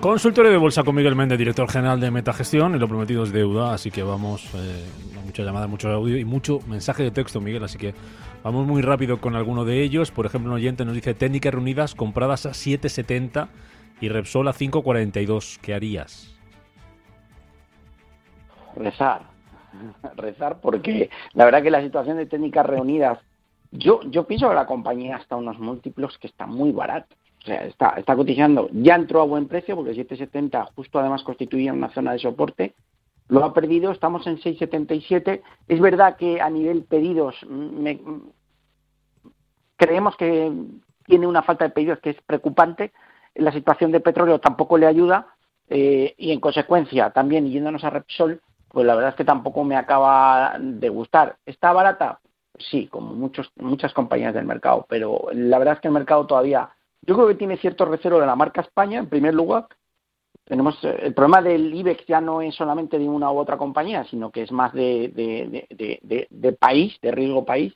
Consultorio 0.00 0.52
de 0.52 0.58
Bolsa 0.58 0.84
con 0.84 0.94
Miguel 0.94 1.16
Méndez, 1.16 1.38
director 1.38 1.68
general 1.68 1.98
de 1.98 2.12
Metagestión, 2.12 2.76
y 2.76 2.78
lo 2.78 2.86
prometido 2.86 3.24
es 3.24 3.32
deuda, 3.32 3.74
así 3.74 3.90
que 3.90 4.02
vamos, 4.02 4.44
eh, 4.54 4.84
mucha 5.28 5.42
llamada, 5.42 5.66
mucho 5.66 5.88
audio 5.90 6.16
y 6.16 6.24
mucho 6.24 6.60
mensaje 6.66 7.02
de 7.02 7.10
texto, 7.10 7.40
Miguel, 7.40 7.62
así 7.62 7.78
que 7.78 7.94
vamos 8.42 8.66
muy 8.66 8.80
rápido 8.82 9.20
con 9.20 9.36
alguno 9.36 9.64
de 9.64 9.82
ellos. 9.82 10.10
Por 10.10 10.26
ejemplo, 10.26 10.50
un 10.50 10.56
oyente 10.56 10.84
nos 10.84 10.94
dice 10.94 11.14
técnicas 11.14 11.52
reunidas 11.52 11.94
compradas 11.94 12.46
a 12.46 12.50
7.70 12.50 13.48
y 14.00 14.08
Repsol 14.08 14.48
a 14.48 14.52
5.42. 14.52 15.60
¿Qué 15.60 15.74
harías? 15.74 16.34
Rezar, 18.74 19.22
rezar, 20.16 20.60
porque 20.60 21.10
la 21.34 21.44
verdad 21.44 21.62
que 21.62 21.70
la 21.70 21.82
situación 21.82 22.16
de 22.16 22.26
técnicas 22.26 22.64
reunidas, 22.64 23.18
yo, 23.70 24.00
yo 24.10 24.24
pienso 24.24 24.48
que 24.48 24.54
la 24.54 24.66
compañía 24.66 25.18
está 25.18 25.36
unos 25.36 25.58
múltiplos 25.58 26.16
que 26.18 26.26
está 26.26 26.46
muy 26.46 26.72
barato 26.72 27.14
o 27.40 27.46
sea, 27.46 27.64
está, 27.66 27.90
está 27.90 28.16
cotizando, 28.16 28.68
ya 28.72 28.96
entró 28.96 29.20
a 29.20 29.24
buen 29.24 29.46
precio 29.46 29.76
porque 29.76 29.92
7,70 29.92 30.70
justo 30.74 30.98
además 30.98 31.22
constituía 31.22 31.72
una 31.72 31.88
zona 31.90 32.12
de 32.12 32.18
soporte, 32.18 32.74
lo 33.28 33.44
ha 33.44 33.52
perdido, 33.52 33.92
estamos 33.92 34.26
en 34.26 34.38
6,77. 34.38 35.42
Es 35.68 35.80
verdad 35.80 36.16
que 36.16 36.40
a 36.40 36.50
nivel 36.50 36.84
pedidos 36.84 37.36
creemos 39.76 40.16
que 40.16 40.52
tiene 41.04 41.26
una 41.26 41.42
falta 41.42 41.64
de 41.64 41.70
pedidos 41.70 42.00
que 42.00 42.10
es 42.10 42.22
preocupante, 42.22 42.92
la 43.34 43.52
situación 43.52 43.92
de 43.92 44.00
petróleo 44.00 44.40
tampoco 44.40 44.76
le 44.76 44.86
ayuda 44.86 45.28
eh, 45.68 46.14
y 46.18 46.32
en 46.32 46.40
consecuencia 46.40 47.10
también 47.10 47.48
yéndonos 47.50 47.84
a 47.84 47.90
Repsol, 47.90 48.40
pues 48.68 48.86
la 48.86 48.94
verdad 48.94 49.10
es 49.10 49.16
que 49.16 49.24
tampoco 49.24 49.64
me 49.64 49.76
acaba 49.76 50.56
de 50.58 50.88
gustar. 50.88 51.36
¿Está 51.46 51.72
barata? 51.72 52.20
Sí, 52.58 52.88
como 52.88 53.14
muchos, 53.14 53.50
muchas 53.56 53.92
compañías 53.94 54.34
del 54.34 54.44
mercado, 54.44 54.84
pero 54.88 55.28
la 55.32 55.58
verdad 55.58 55.74
es 55.74 55.80
que 55.80 55.88
el 55.88 55.94
mercado 55.94 56.26
todavía 56.26 56.70
yo 57.02 57.14
creo 57.14 57.28
que 57.28 57.36
tiene 57.36 57.56
cierto 57.56 57.84
recelo 57.84 58.18
de 58.18 58.26
la 58.26 58.36
marca 58.36 58.60
España, 58.60 58.98
en 58.98 59.08
primer 59.08 59.34
lugar. 59.34 59.66
Tenemos 60.48 60.82
eh, 60.82 60.98
el 61.02 61.14
problema 61.14 61.42
del 61.42 61.74
IBEX 61.74 62.06
ya 62.06 62.22
no 62.22 62.40
es 62.40 62.54
solamente 62.54 62.98
de 62.98 63.06
una 63.08 63.30
u 63.30 63.38
otra 63.38 63.58
compañía, 63.58 64.04
sino 64.04 64.30
que 64.30 64.42
es 64.42 64.50
más 64.50 64.72
de, 64.72 65.66
de, 65.68 66.52
país, 66.54 66.98
de 67.02 67.10
riesgo 67.12 67.44
país. 67.44 67.74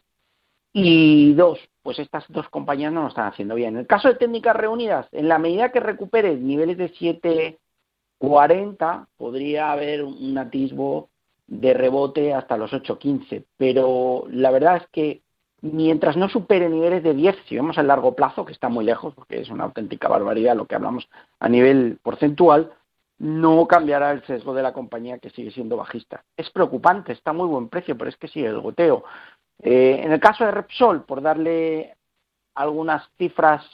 Y 0.73 1.35
dos, 1.35 1.59
pues 1.83 1.99
estas 1.99 2.25
dos 2.29 2.49
compañías 2.49 2.91
no 2.91 3.03
lo 3.03 3.09
están 3.09 3.27
haciendo 3.27 3.55
bien. 3.55 3.75
En 3.75 3.81
el 3.81 3.87
caso 3.87 4.09
de 4.09 4.15
técnicas 4.15 4.57
reunidas, 4.57 5.07
en 5.13 5.29
la 5.29 5.39
medida 5.39 5.71
que 5.71 5.81
recupere 5.81 6.35
niveles 6.35 6.79
de 6.79 6.91
7.40, 6.95 9.07
podría 9.19 9.71
haber 9.71 10.03
un 10.03 10.39
atisbo 10.39 11.11
de 11.47 11.75
rebote 11.75 12.33
hasta 12.33 12.57
los 12.57 12.73
8.15. 12.73 13.45
Pero 13.59 14.25
la 14.31 14.51
verdad 14.51 14.79
es 14.79 14.87
que 14.89 15.21
mientras 15.63 16.17
no 16.17 16.29
supere 16.29 16.69
niveles 16.69 17.03
de 17.03 17.15
10, 17.15 17.37
si 17.49 17.55
vemos 17.55 17.79
a 17.79 17.83
largo 17.83 18.15
plazo, 18.15 18.45
que 18.45 18.53
está 18.53 18.69
muy 18.69 18.85
lejos, 18.85 19.15
porque 19.15 19.41
es 19.41 19.49
una 19.49 19.65
auténtica 19.65 20.09
barbaridad 20.09 20.57
lo 20.57 20.67
que 20.67 20.75
hablamos 20.75 21.09
a 21.39 21.49
nivel 21.49 21.99
porcentual, 22.03 22.73
no 23.19 23.67
cambiará 23.69 24.11
el 24.11 24.25
sesgo 24.27 24.53
de 24.53 24.65
la 24.65 24.73
compañía 24.73 25.19
que 25.19 25.31
sigue 25.31 25.53
siendo 25.53 25.77
bajista. 25.77 26.25
Es 26.37 26.51
preocupante, 26.51 27.13
está 27.13 27.33
muy 27.33 27.47
buen 27.47 27.69
precio, 27.69 27.97
pero 27.97 28.11
es 28.11 28.17
que 28.17 28.27
sigue 28.27 28.49
el 28.49 28.61
goteo. 28.61 29.05
Eh, 29.61 30.01
en 30.03 30.11
el 30.11 30.19
caso 30.19 30.45
de 30.45 30.51
Repsol, 30.51 31.05
por 31.05 31.23
darle 31.23 31.97
algunas 32.57 33.09
cifras 33.17 33.65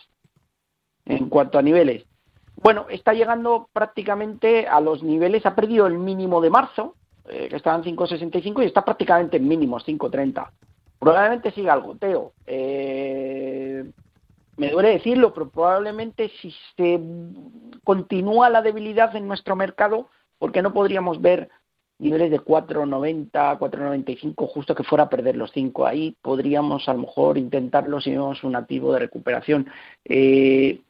en 1.07 1.31
cuanto 1.31 1.59
a 1.59 1.63
niveles, 1.63 2.05
bueno, 2.63 2.87
está 2.91 3.15
llegando 3.15 3.71
prácticamente 3.73 4.67
a 4.67 4.81
los 4.81 5.03
niveles, 5.03 5.47
ha 5.47 5.55
perdido 5.55 5.87
el 5.87 5.97
mínimo 5.97 6.43
de 6.43 6.51
marzo, 6.51 6.97
eh, 7.29 7.49
que 7.49 7.57
estaba 7.57 7.77
en 7.77 7.85
5,65 7.85 8.63
y 8.63 8.67
está 8.67 8.85
prácticamente 8.85 9.39
en 9.39 9.49
mínimos, 9.49 9.87
5,30. 9.87 10.51
Probablemente 10.99 11.53
siga 11.53 11.75
el 11.75 11.81
goteo. 11.81 12.33
Eh, 12.47 13.85
me 14.57 14.71
duele 14.71 14.91
decirlo, 14.91 15.33
pero 15.33 15.49
probablemente 15.49 16.31
si 16.41 16.53
se 16.77 17.01
continúa 17.85 18.51
la 18.51 18.63
debilidad 18.63 19.15
en 19.15 19.29
nuestro 19.29 19.55
mercado, 19.55 20.09
¿por 20.39 20.51
qué 20.51 20.63
no 20.63 20.73
podríamos 20.73 21.21
ver 21.21 21.49
niveles 22.01 22.31
de 22.31 22.41
4,90, 22.41 23.59
4,95 23.59 24.49
justo 24.49 24.75
que 24.75 24.83
fuera 24.83 25.05
a 25.05 25.09
perder 25.09 25.37
los 25.37 25.53
5? 25.53 25.87
Ahí 25.87 26.17
podríamos 26.21 26.89
a 26.89 26.95
lo 26.95 27.01
mejor 27.01 27.39
intentarlo 27.39 28.01
si 28.01 28.11
vemos 28.11 28.43
un 28.43 28.57
activo 28.57 28.93
de 28.93 28.99
recuperación. 28.99 29.71
Eh, 30.05 30.81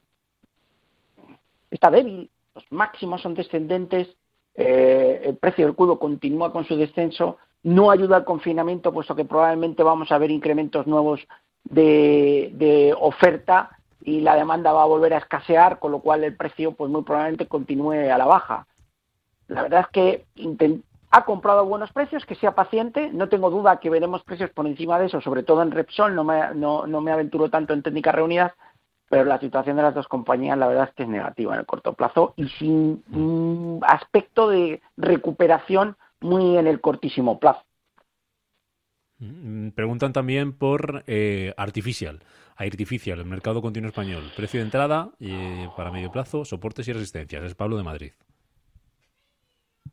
está 1.70 1.90
débil, 1.90 2.30
los 2.54 2.64
máximos 2.70 3.20
son 3.20 3.34
descendentes, 3.34 4.08
eh, 4.54 5.20
el 5.24 5.36
precio 5.36 5.66
del 5.66 5.76
crudo 5.76 5.98
continúa 5.98 6.52
con 6.52 6.64
su 6.64 6.74
descenso 6.76 7.36
no 7.62 7.90
ayuda 7.90 8.16
al 8.16 8.24
confinamiento, 8.24 8.92
puesto 8.92 9.14
que 9.14 9.24
probablemente 9.24 9.82
vamos 9.82 10.12
a 10.12 10.18
ver 10.18 10.30
incrementos 10.30 10.86
nuevos 10.86 11.26
de, 11.64 12.94
oferta 12.98 13.70
y 14.02 14.20
la 14.20 14.36
demanda 14.36 14.72
va 14.72 14.82
a 14.82 14.86
volver 14.86 15.14
a 15.14 15.18
escasear, 15.18 15.78
con 15.78 15.92
lo 15.92 16.00
cual 16.00 16.24
el 16.24 16.36
precio 16.36 16.72
pues 16.72 16.90
muy 16.90 17.02
probablemente 17.02 17.46
continúe 17.46 18.10
a 18.12 18.18
la 18.18 18.26
baja. 18.26 18.66
la 19.48 19.62
verdad 19.62 19.80
es 19.80 19.88
que 19.88 20.26
ha 21.10 21.24
comprado 21.24 21.64
buenos 21.64 21.90
precios, 21.92 22.26
que 22.26 22.34
sea 22.34 22.54
paciente. 22.54 23.10
No 23.12 23.28
tengo 23.28 23.50
duda 23.50 23.80
que 23.80 23.90
veremos 23.90 24.22
precios 24.22 24.50
por 24.50 24.66
encima 24.66 24.98
de 24.98 25.06
eso, 25.06 25.20
sobre 25.20 25.42
todo 25.42 25.62
en 25.62 25.70
Repsol. 25.70 26.14
No 26.14 26.22
me, 26.22 26.54
no, 26.54 26.86
no 26.86 27.00
me 27.00 27.12
aventuro 27.12 27.48
tanto 27.48 27.72
en 27.72 27.82
técnicas 27.82 28.14
reunidas, 28.14 28.52
pero 29.08 29.24
la 29.24 29.40
situación 29.40 29.76
de 29.76 29.82
las 29.82 29.94
dos 29.94 30.06
compañías 30.06 30.58
la 30.58 30.68
verdad 30.68 30.88
es 30.88 30.94
que 30.94 31.04
es 31.04 31.08
negativa 31.08 31.54
en 31.54 31.60
el 31.60 31.66
corto 31.66 31.94
plazo 31.94 32.34
y 32.36 32.48
sin 32.48 33.02
un 33.10 33.80
aspecto 33.86 34.48
de 34.48 34.82
recuperación 34.96 35.96
muy 36.20 36.56
en 36.56 36.66
el 36.66 36.80
cortísimo 36.80 37.38
plazo. 37.38 37.62
Mm, 39.18 39.70
preguntan 39.70 40.12
también 40.12 40.52
por 40.52 41.02
eh, 41.06 41.52
Artificial, 41.56 42.20
Artificial, 42.56 43.18
el 43.18 43.26
mercado 43.26 43.60
continuo 43.60 43.88
español. 43.88 44.22
Precio 44.36 44.60
de 44.60 44.64
entrada 44.64 45.10
eh, 45.20 45.68
para 45.76 45.90
medio 45.90 46.10
plazo, 46.10 46.44
soportes 46.44 46.86
y 46.88 46.92
resistencias. 46.92 47.42
Es 47.44 47.54
Pablo 47.54 47.76
de 47.76 47.82
Madrid. 47.82 48.12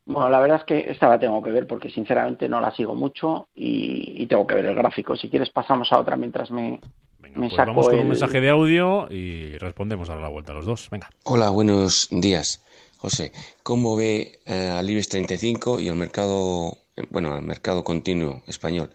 Bueno, 0.06 0.30
la 0.30 0.40
verdad 0.40 0.60
es 0.60 0.64
que 0.66 0.92
esta 0.92 1.10
la 1.10 1.20
tengo 1.20 1.42
que 1.42 1.50
ver 1.50 1.66
porque 1.66 1.90
sinceramente 1.90 2.48
no 2.48 2.62
la 2.62 2.76
sigo 2.76 2.94
mucho 2.94 3.48
y, 3.56 4.26
tengo 4.28 4.46
que 4.46 4.56
ver 4.56 4.66
el 4.66 4.76
gráfico. 4.76 5.16
Si 5.16 5.30
quieres 5.30 5.50
pasamos 5.50 5.92
a 5.92 6.00
otra 6.00 6.16
mientras 6.16 6.52
me, 6.52 6.80
me 7.20 7.50
pues 7.50 7.58
Vamos 7.58 7.90
con 7.90 8.00
un 8.00 8.10
mensaje 8.10 8.42
de 8.42 8.50
audio 8.50 9.08
y 9.10 9.58
respondemos 9.58 10.10
a 10.10 10.16
la 10.16 10.30
vuelta 10.30 10.54
los 10.54 10.66
dos. 10.66 10.90
Venga. 10.92 11.10
Hola, 11.24 11.50
buenos 11.50 12.10
días. 12.12 12.64
José, 13.06 13.32
¿cómo 13.62 13.96
ve 13.96 14.40
eh, 14.48 14.70
al 14.74 14.90
IBEX 14.90 15.10
35 15.10 15.80
y 15.80 15.90
el 15.90 15.96
mercado, 15.96 16.80
bueno, 17.12 17.38
el 17.38 17.44
mercado 17.44 17.84
continuo 17.84 18.42
español? 18.48 18.90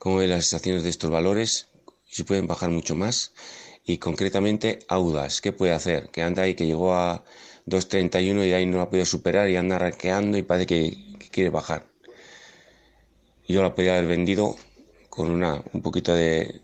¿Cómo 0.00 0.16
ve 0.16 0.26
las 0.26 0.46
estaciones 0.46 0.82
de 0.82 0.88
estos 0.88 1.10
valores? 1.10 1.68
Si 2.10 2.24
pueden 2.24 2.48
bajar 2.48 2.70
mucho 2.70 2.96
más. 2.96 3.32
Y 3.84 3.98
concretamente, 3.98 4.80
Audas, 4.88 5.40
¿qué 5.40 5.52
puede 5.52 5.74
hacer? 5.74 6.08
Que 6.10 6.22
anda 6.22 6.42
ahí, 6.42 6.56
que 6.56 6.66
llegó 6.66 6.92
a 6.96 7.22
2.31 7.66 8.48
y 8.48 8.52
ahí 8.52 8.66
no 8.66 8.78
la 8.78 8.82
ha 8.82 8.90
podido 8.90 9.06
superar 9.06 9.48
y 9.48 9.54
anda 9.54 9.76
arranqueando 9.76 10.36
y 10.38 10.42
parece 10.42 10.66
que, 10.66 11.16
quiere 11.30 11.50
bajar. 11.50 11.86
Yo 13.46 13.62
la 13.62 13.76
podía 13.76 13.92
haber 13.92 14.08
vendido 14.08 14.56
con 15.08 15.30
una, 15.30 15.62
un 15.72 15.82
poquito 15.82 16.12
de, 16.12 16.62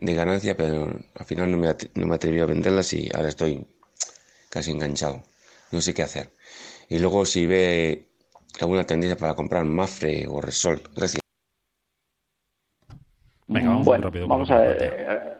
de 0.00 0.14
ganancia, 0.14 0.56
pero 0.56 0.96
al 1.16 1.26
final 1.26 1.50
no 1.50 1.56
me, 1.56 1.74
no 1.94 2.06
me 2.06 2.14
atreví 2.14 2.38
a 2.38 2.46
venderlas 2.46 2.92
y 2.92 3.10
ahora 3.12 3.30
estoy 3.30 3.66
casi 4.48 4.70
enganchado. 4.70 5.24
No 5.74 5.80
sé 5.80 5.92
qué 5.92 6.02
hacer. 6.02 6.30
Y 6.88 7.00
luego 7.00 7.24
si 7.24 7.46
ve 7.46 8.06
alguna 8.60 8.84
tendencia 8.84 9.16
para 9.16 9.34
comprar 9.34 9.64
Mafre 9.64 10.24
o 10.28 10.40
Resol. 10.40 10.80
Gracias. 10.94 11.20
Venga, 13.48 13.70
vamos 13.70 13.84
bueno, 13.84 14.04
rápido. 14.04 14.28
Vamos 14.28 14.50
a 14.52 14.58
ver. 14.58 14.78
Eh, 14.80 15.36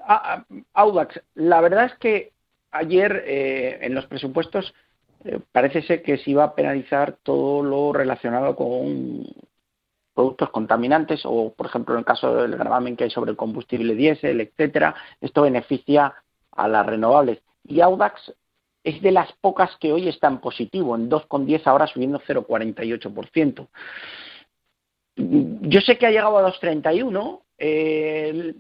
Audax, 0.75 1.21
la 1.37 1.61
verdad 1.61 1.85
es 1.85 1.95
que 2.01 2.33
ayer 2.73 3.23
eh, 3.27 3.79
en 3.83 3.95
los 3.95 4.07
presupuestos 4.07 4.75
eh, 5.25 5.39
parece 5.53 5.83
ser 5.83 6.03
que 6.03 6.19
se 6.19 6.33
iba 6.33 6.43
a 6.43 6.55
penalizar 6.57 7.17
todo 7.23 7.63
lo 7.63 7.93
relacionado 7.93 8.57
con 8.57 9.25
productos 10.15 10.51
contaminantes 10.51 11.21
o, 11.25 11.55
por 11.57 11.67
ejemplo, 11.67 11.95
en 11.95 12.01
el 12.01 12.05
caso 12.05 12.35
del 12.35 12.57
gravamen 12.57 12.97
que 12.97 13.05
hay 13.05 13.11
sobre 13.11 13.31
el 13.31 13.37
combustible 13.37 13.95
diésel, 13.95 14.41
etcétera. 14.41 14.97
Esto 15.21 15.43
beneficia 15.43 16.13
a 16.51 16.67
las 16.67 16.85
renovables. 16.85 17.41
Y 17.63 17.81
Audax 17.81 18.33
es 18.85 19.01
de 19.01 19.11
las 19.11 19.33
pocas 19.41 19.77
que 19.81 19.93
hoy 19.93 20.09
están 20.09 20.41
positivo, 20.41 20.95
en 20.95 21.11
2,10 21.11 21.63
ahora 21.65 21.87
subiendo 21.87 22.21
0,48%. 22.21 23.69
Yo 25.17 25.81
sé 25.81 25.97
que 25.97 26.07
ha 26.07 26.11
llegado 26.11 26.39
a 26.39 26.53
2,31. 26.53 27.41
Eh, 27.57 28.55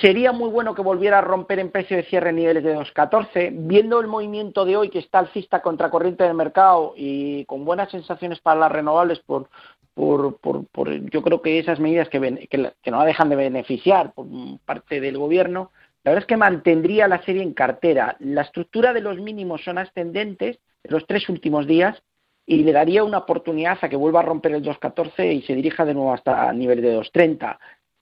sería 0.00 0.32
muy 0.32 0.50
bueno 0.50 0.74
que 0.74 0.82
volviera 0.82 1.18
a 1.18 1.22
romper 1.22 1.60
en 1.60 1.70
precio 1.70 1.96
de 1.96 2.04
cierre 2.04 2.32
niveles 2.32 2.64
de 2.64 2.76
2,14. 2.76 3.50
Viendo 3.52 4.00
el 4.00 4.08
movimiento 4.08 4.64
de 4.64 4.76
hoy 4.76 4.90
que 4.90 4.98
está 4.98 5.20
alcista 5.20 5.62
contra 5.62 5.90
corriente 5.90 6.24
del 6.24 6.34
mercado 6.34 6.94
y 6.96 7.44
con 7.44 7.64
buenas 7.64 7.90
sensaciones 7.90 8.40
para 8.40 8.60
las 8.60 8.72
renovables 8.72 9.20
por, 9.20 9.48
por, 9.94 10.38
por, 10.38 11.10
yo 11.10 11.22
creo 11.22 11.42
que 11.42 11.58
esas 11.58 11.78
medidas 11.78 12.08
que, 12.08 12.48
que, 12.48 12.90
no 12.90 13.04
dejan 13.04 13.28
de 13.28 13.36
beneficiar 13.36 14.12
por 14.12 14.26
parte 14.64 15.00
del 15.00 15.18
gobierno, 15.18 15.72
la 16.04 16.12
verdad 16.12 16.24
es 16.24 16.28
que 16.28 16.36
mantendría 16.36 17.08
la 17.08 17.22
serie 17.22 17.42
en 17.42 17.52
cartera. 17.52 18.16
La 18.20 18.42
estructura 18.42 18.92
de 18.92 19.00
los 19.00 19.18
mínimos 19.18 19.62
son 19.64 19.78
ascendentes 19.78 20.58
en 20.84 20.92
los 20.92 21.06
tres 21.06 21.28
últimos 21.28 21.66
días 21.66 22.02
y 22.46 22.64
le 22.64 22.72
daría 22.72 23.04
una 23.04 23.18
oportunidad 23.18 23.78
a 23.82 23.88
que 23.88 23.96
vuelva 23.96 24.20
a 24.20 24.24
romper 24.24 24.52
el 24.52 24.62
2.14 24.62 25.34
y 25.34 25.42
se 25.42 25.54
dirija 25.54 25.84
de 25.84 25.94
nuevo 25.94 26.14
hasta 26.14 26.50
el 26.50 26.58
nivel 26.58 26.80
de 26.80 26.96
2.30. 26.96 27.58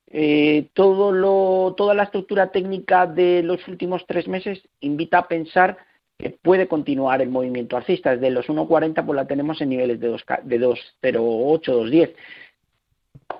Eh, 0.08 0.68
todo 0.72 1.10
lo, 1.10 1.74
toda 1.76 1.94
la 1.94 2.04
estructura 2.04 2.52
técnica 2.52 3.06
de 3.06 3.42
los 3.42 3.66
últimos 3.66 4.06
tres 4.06 4.28
meses 4.28 4.62
invita 4.80 5.18
a 5.18 5.28
pensar 5.28 5.78
que 6.16 6.30
puede 6.30 6.68
continuar 6.68 7.20
el 7.22 7.28
movimiento 7.28 7.76
alcista. 7.76 8.12
Desde 8.12 8.30
los 8.30 8.46
1.40 8.46 9.04
pues 9.04 9.16
la 9.16 9.26
tenemos 9.26 9.60
en 9.60 9.70
niveles 9.70 9.98
de 9.98 10.12
2.08, 10.12 11.60
2.10. 11.60 12.14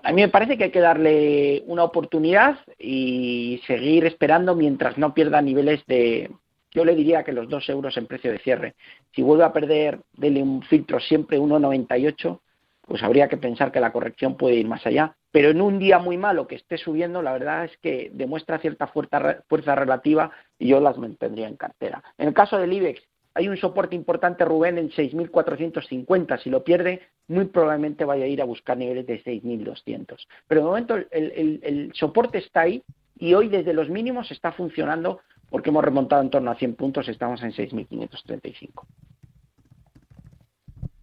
A 0.06 0.12
mí 0.12 0.22
me 0.22 0.28
parece 0.28 0.56
que 0.56 0.62
hay 0.62 0.70
que 0.70 0.78
darle 0.78 1.64
una 1.66 1.82
oportunidad 1.82 2.60
y 2.78 3.60
seguir 3.66 4.04
esperando 4.04 4.54
mientras 4.54 4.96
no 4.98 5.12
pierda 5.12 5.42
niveles 5.42 5.84
de, 5.86 6.30
yo 6.70 6.84
le 6.84 6.94
diría 6.94 7.24
que 7.24 7.32
los 7.32 7.48
2 7.48 7.68
euros 7.70 7.96
en 7.96 8.06
precio 8.06 8.30
de 8.30 8.38
cierre. 8.38 8.76
Si 9.16 9.22
vuelve 9.22 9.42
a 9.42 9.52
perder, 9.52 9.98
dele 10.12 10.44
un 10.44 10.62
filtro 10.62 11.00
siempre 11.00 11.40
1,98, 11.40 12.38
pues 12.82 13.02
habría 13.02 13.26
que 13.26 13.36
pensar 13.36 13.72
que 13.72 13.80
la 13.80 13.90
corrección 13.90 14.36
puede 14.36 14.54
ir 14.54 14.68
más 14.68 14.86
allá. 14.86 15.16
Pero 15.32 15.50
en 15.50 15.60
un 15.60 15.80
día 15.80 15.98
muy 15.98 16.16
malo 16.16 16.46
que 16.46 16.54
esté 16.54 16.78
subiendo, 16.78 17.20
la 17.20 17.32
verdad 17.32 17.64
es 17.64 17.76
que 17.78 18.08
demuestra 18.14 18.60
cierta 18.60 18.86
fuerza, 18.86 19.42
fuerza 19.48 19.74
relativa 19.74 20.30
y 20.56 20.68
yo 20.68 20.78
las 20.78 20.96
mantendría 20.98 21.48
en 21.48 21.56
cartera. 21.56 22.00
En 22.16 22.28
el 22.28 22.32
caso 22.32 22.58
del 22.58 22.72
IBEX, 22.72 23.02
hay 23.36 23.48
un 23.48 23.56
soporte 23.58 23.94
importante, 23.94 24.46
Rubén, 24.46 24.78
en 24.78 24.88
6.450. 24.88 26.42
Si 26.42 26.48
lo 26.48 26.64
pierde, 26.64 27.02
muy 27.28 27.44
probablemente 27.44 28.06
vaya 28.06 28.24
a 28.24 28.28
ir 28.28 28.40
a 28.40 28.46
buscar 28.46 28.78
niveles 28.78 29.06
de 29.06 29.22
6.200. 29.22 30.26
Pero 30.48 30.62
de 30.62 30.66
momento 30.66 30.96
el, 31.10 31.92
soporte 31.94 32.38
está 32.38 32.62
ahí 32.62 32.82
y 33.18 33.34
hoy 33.34 33.48
desde 33.48 33.74
los 33.74 33.90
mínimos 33.90 34.30
está 34.30 34.52
funcionando 34.52 35.20
porque 35.50 35.68
hemos 35.68 35.84
remontado 35.84 36.22
en 36.22 36.30
torno 36.30 36.50
a 36.50 36.54
100 36.54 36.76
puntos, 36.76 37.08
estamos 37.08 37.42
en 37.42 37.52
6.535. 37.52 38.86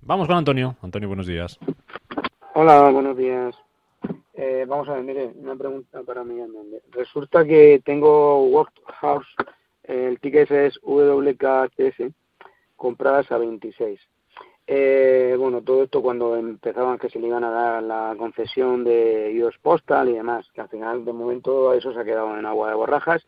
Vamos 0.01 0.25
con 0.27 0.35
Antonio. 0.35 0.75
Antonio, 0.81 1.07
buenos 1.07 1.27
días. 1.27 1.59
Hola, 2.55 2.89
buenos 2.89 3.15
días. 3.15 3.55
Eh, 4.33 4.65
vamos 4.67 4.89
a 4.89 4.93
ver, 4.93 5.03
mire, 5.03 5.31
una 5.35 5.55
pregunta 5.55 6.01
para 6.01 6.23
mí. 6.23 6.41
Resulta 6.93 7.45
que 7.45 7.79
tengo 7.85 8.43
Workhouse, 8.47 9.35
el 9.83 10.19
ticket 10.19 10.49
es 10.49 10.79
WKTS, 10.81 12.11
compradas 12.75 13.31
a 13.31 13.37
26. 13.37 13.99
Eh, 14.65 15.35
bueno, 15.37 15.61
todo 15.61 15.83
esto 15.83 16.01
cuando 16.01 16.37
empezaban 16.37 16.97
que 16.97 17.09
se 17.09 17.19
le 17.19 17.27
iban 17.27 17.43
a 17.43 17.49
dar 17.49 17.83
la 17.83 18.15
concesión 18.17 18.83
de 18.83 19.41
US 19.43 19.57
Postal 19.61 20.09
y 20.09 20.13
demás, 20.13 20.49
que 20.53 20.61
al 20.61 20.69
final 20.69 21.03
de 21.03 21.11
momento 21.11 21.73
eso 21.73 21.93
se 21.93 21.99
ha 21.99 22.05
quedado 22.05 22.37
en 22.37 22.45
agua 22.45 22.69
de 22.69 22.75
borrajas. 22.75 23.25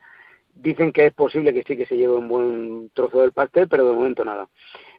Dicen 0.53 0.93
que 0.93 1.08
es 1.08 1.13
posible 1.13 1.53
que 1.53 1.63
sí 1.63 1.75
que 1.75 1.86
se 1.86 1.97
lleve 1.97 2.13
un 2.15 2.29
buen 2.29 2.89
trozo 2.93 3.19
del 3.19 3.34
pastel, 3.34 3.67
pero 3.67 3.86
de 3.86 3.93
momento 3.93 4.23
nada. 4.23 4.47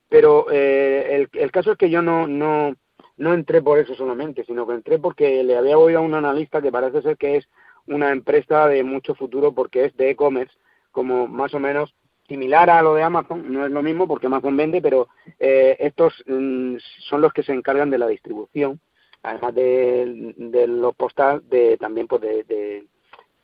Pero 0.09 0.47
eh, 0.51 1.17
el, 1.17 1.29
el, 1.33 1.51
caso 1.51 1.73
es 1.73 1.79
que 1.79 1.89
yo 1.89 2.03
no, 2.03 2.27
no, 2.27 2.75
no 3.17 3.35
entré 3.35 3.63
por 3.63 3.79
eso 3.79 3.95
solamente, 3.95 4.45
sino 4.45 4.67
que 4.67 4.75
entré 4.75 4.99
porque 4.99 5.43
le 5.43 5.57
había 5.57 5.79
oído 5.79 6.01
a 6.01 6.03
un 6.03 6.15
analista 6.15 6.61
que 6.61 6.71
parece 6.71 7.01
ser 7.03 7.17
que 7.17 7.37
es 7.37 7.49
una 7.87 8.11
empresa 8.11 8.69
de 8.69 8.85
mucho 8.85 9.15
futuro 9.15 9.53
porque 9.53 9.87
es 9.87 9.97
de 9.97 10.11
e-commerce, 10.11 10.55
como 10.93 11.27
más 11.27 11.55
o 11.55 11.61
menos 11.61 11.95
similar 12.29 12.71
a 12.71 12.83
lo 12.83 12.95
de 12.95 13.03
Amazon, 13.03 13.53
no 13.53 13.67
es 13.67 13.71
lo 13.71 13.83
mismo 13.83 14.07
porque 14.07 14.27
Amazon 14.27 14.57
vende, 14.57 14.83
pero 14.83 15.09
eh, 15.39 15.77
estos 15.81 16.15
mm, 16.27 16.77
son 17.09 17.21
los 17.21 17.33
que 17.33 17.43
se 17.43 17.53
encargan 17.53 17.91
de 17.91 17.99
la 17.99 18.09
distribución, 18.09 18.81
además 19.23 19.55
de, 19.55 20.35
de 20.37 20.67
los 20.67 20.95
postal, 20.95 21.43
de 21.49 21.77
también 21.79 22.07
pues 22.07 22.23
de, 22.23 22.85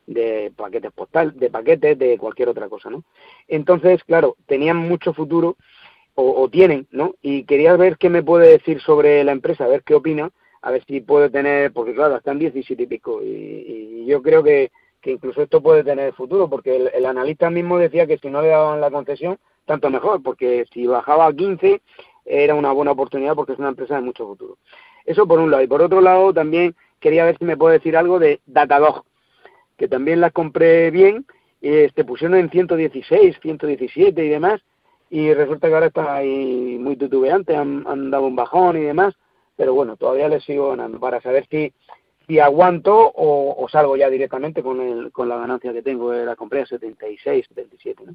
de, 0.06 0.52
paquetes 0.56 0.92
postal, 0.92 1.38
de 1.38 1.50
paquetes, 1.50 1.98
de 1.98 2.18
cualquier 2.18 2.48
otra 2.48 2.68
cosa, 2.68 2.90
¿no? 2.90 3.04
Entonces, 3.48 4.02
claro, 4.04 4.36
tenían 4.46 4.76
mucho 4.76 5.14
futuro 5.14 5.56
o, 6.14 6.46
tienen, 6.50 6.86
¿no? 6.90 7.14
Y 7.22 7.44
quería 7.44 7.74
ver 7.76 7.96
qué 7.96 8.10
me 8.10 8.22
puede 8.22 8.48
decir 8.50 8.80
sobre 8.82 9.24
la 9.24 9.32
empresa, 9.32 9.64
a 9.64 9.68
ver 9.68 9.82
qué 9.82 9.94
opina, 9.94 10.30
a 10.60 10.70
ver 10.70 10.84
si 10.84 11.00
puede 11.00 11.30
tener, 11.30 11.72
porque 11.72 11.94
claro, 11.94 12.16
están 12.16 12.38
17 12.38 12.82
y 12.82 12.86
pico, 12.86 13.22
y 13.22 14.04
yo 14.06 14.20
creo 14.22 14.42
que 14.42 14.70
que 15.02 15.10
incluso 15.10 15.42
esto 15.42 15.60
puede 15.60 15.82
tener 15.82 16.14
futuro, 16.14 16.48
porque 16.48 16.76
el, 16.94 17.06
analista 17.06 17.50
mismo 17.50 17.76
decía 17.76 18.06
que 18.06 18.18
si 18.18 18.30
no 18.30 18.40
le 18.40 18.48
daban 18.48 18.80
la 18.80 18.90
concesión, 18.90 19.36
tanto 19.66 19.90
mejor, 19.90 20.22
porque 20.22 20.64
si 20.72 20.86
bajaba 20.86 21.26
a 21.26 21.32
15 21.32 21.82
era 22.24 22.54
una 22.54 22.70
buena 22.72 22.92
oportunidad 22.92 23.34
porque 23.34 23.52
es 23.52 23.58
una 23.58 23.68
empresa 23.68 23.96
de 23.96 24.02
mucho 24.02 24.26
futuro. 24.26 24.58
Eso 25.04 25.26
por 25.26 25.40
un 25.40 25.50
lado. 25.50 25.62
Y 25.64 25.66
por 25.66 25.82
otro 25.82 26.00
lado, 26.00 26.32
también 26.32 26.76
quería 27.00 27.24
ver 27.24 27.36
si 27.36 27.44
me 27.44 27.56
puede 27.56 27.78
decir 27.78 27.96
algo 27.96 28.20
de 28.20 28.40
Datadog, 28.46 29.02
que 29.76 29.88
también 29.88 30.20
las 30.20 30.32
compré 30.32 30.92
bien, 30.92 31.26
y 31.60 31.68
este, 31.68 32.04
pusieron 32.04 32.38
en 32.38 32.48
116, 32.48 33.36
117 33.42 34.24
y 34.24 34.28
demás, 34.28 34.60
y 35.10 35.34
resulta 35.34 35.68
que 35.68 35.74
ahora 35.74 35.86
está 35.86 36.14
ahí 36.14 36.78
muy 36.78 36.96
tutubeante, 36.96 37.56
han, 37.56 37.84
han 37.88 38.10
dado 38.10 38.26
un 38.26 38.36
bajón 38.36 38.76
y 38.76 38.82
demás, 38.82 39.14
pero 39.56 39.74
bueno, 39.74 39.96
todavía 39.96 40.28
les 40.28 40.44
sigo 40.44 40.70
ganando 40.70 41.00
para 41.00 41.20
saber 41.20 41.46
si 41.50 41.72
si 42.32 42.40
aguanto 42.40 43.12
o, 43.14 43.68
salgo 43.68 43.94
ya 43.94 44.08
directamente 44.08 44.62
con, 44.62 44.80
el, 44.80 45.12
con 45.12 45.28
la 45.28 45.36
ganancia 45.36 45.70
que 45.74 45.82
tengo, 45.82 46.14
la 46.14 46.34
compré 46.34 46.62
a 46.62 46.66
76, 46.66 47.44
77. 47.46 48.04
¿no? 48.06 48.14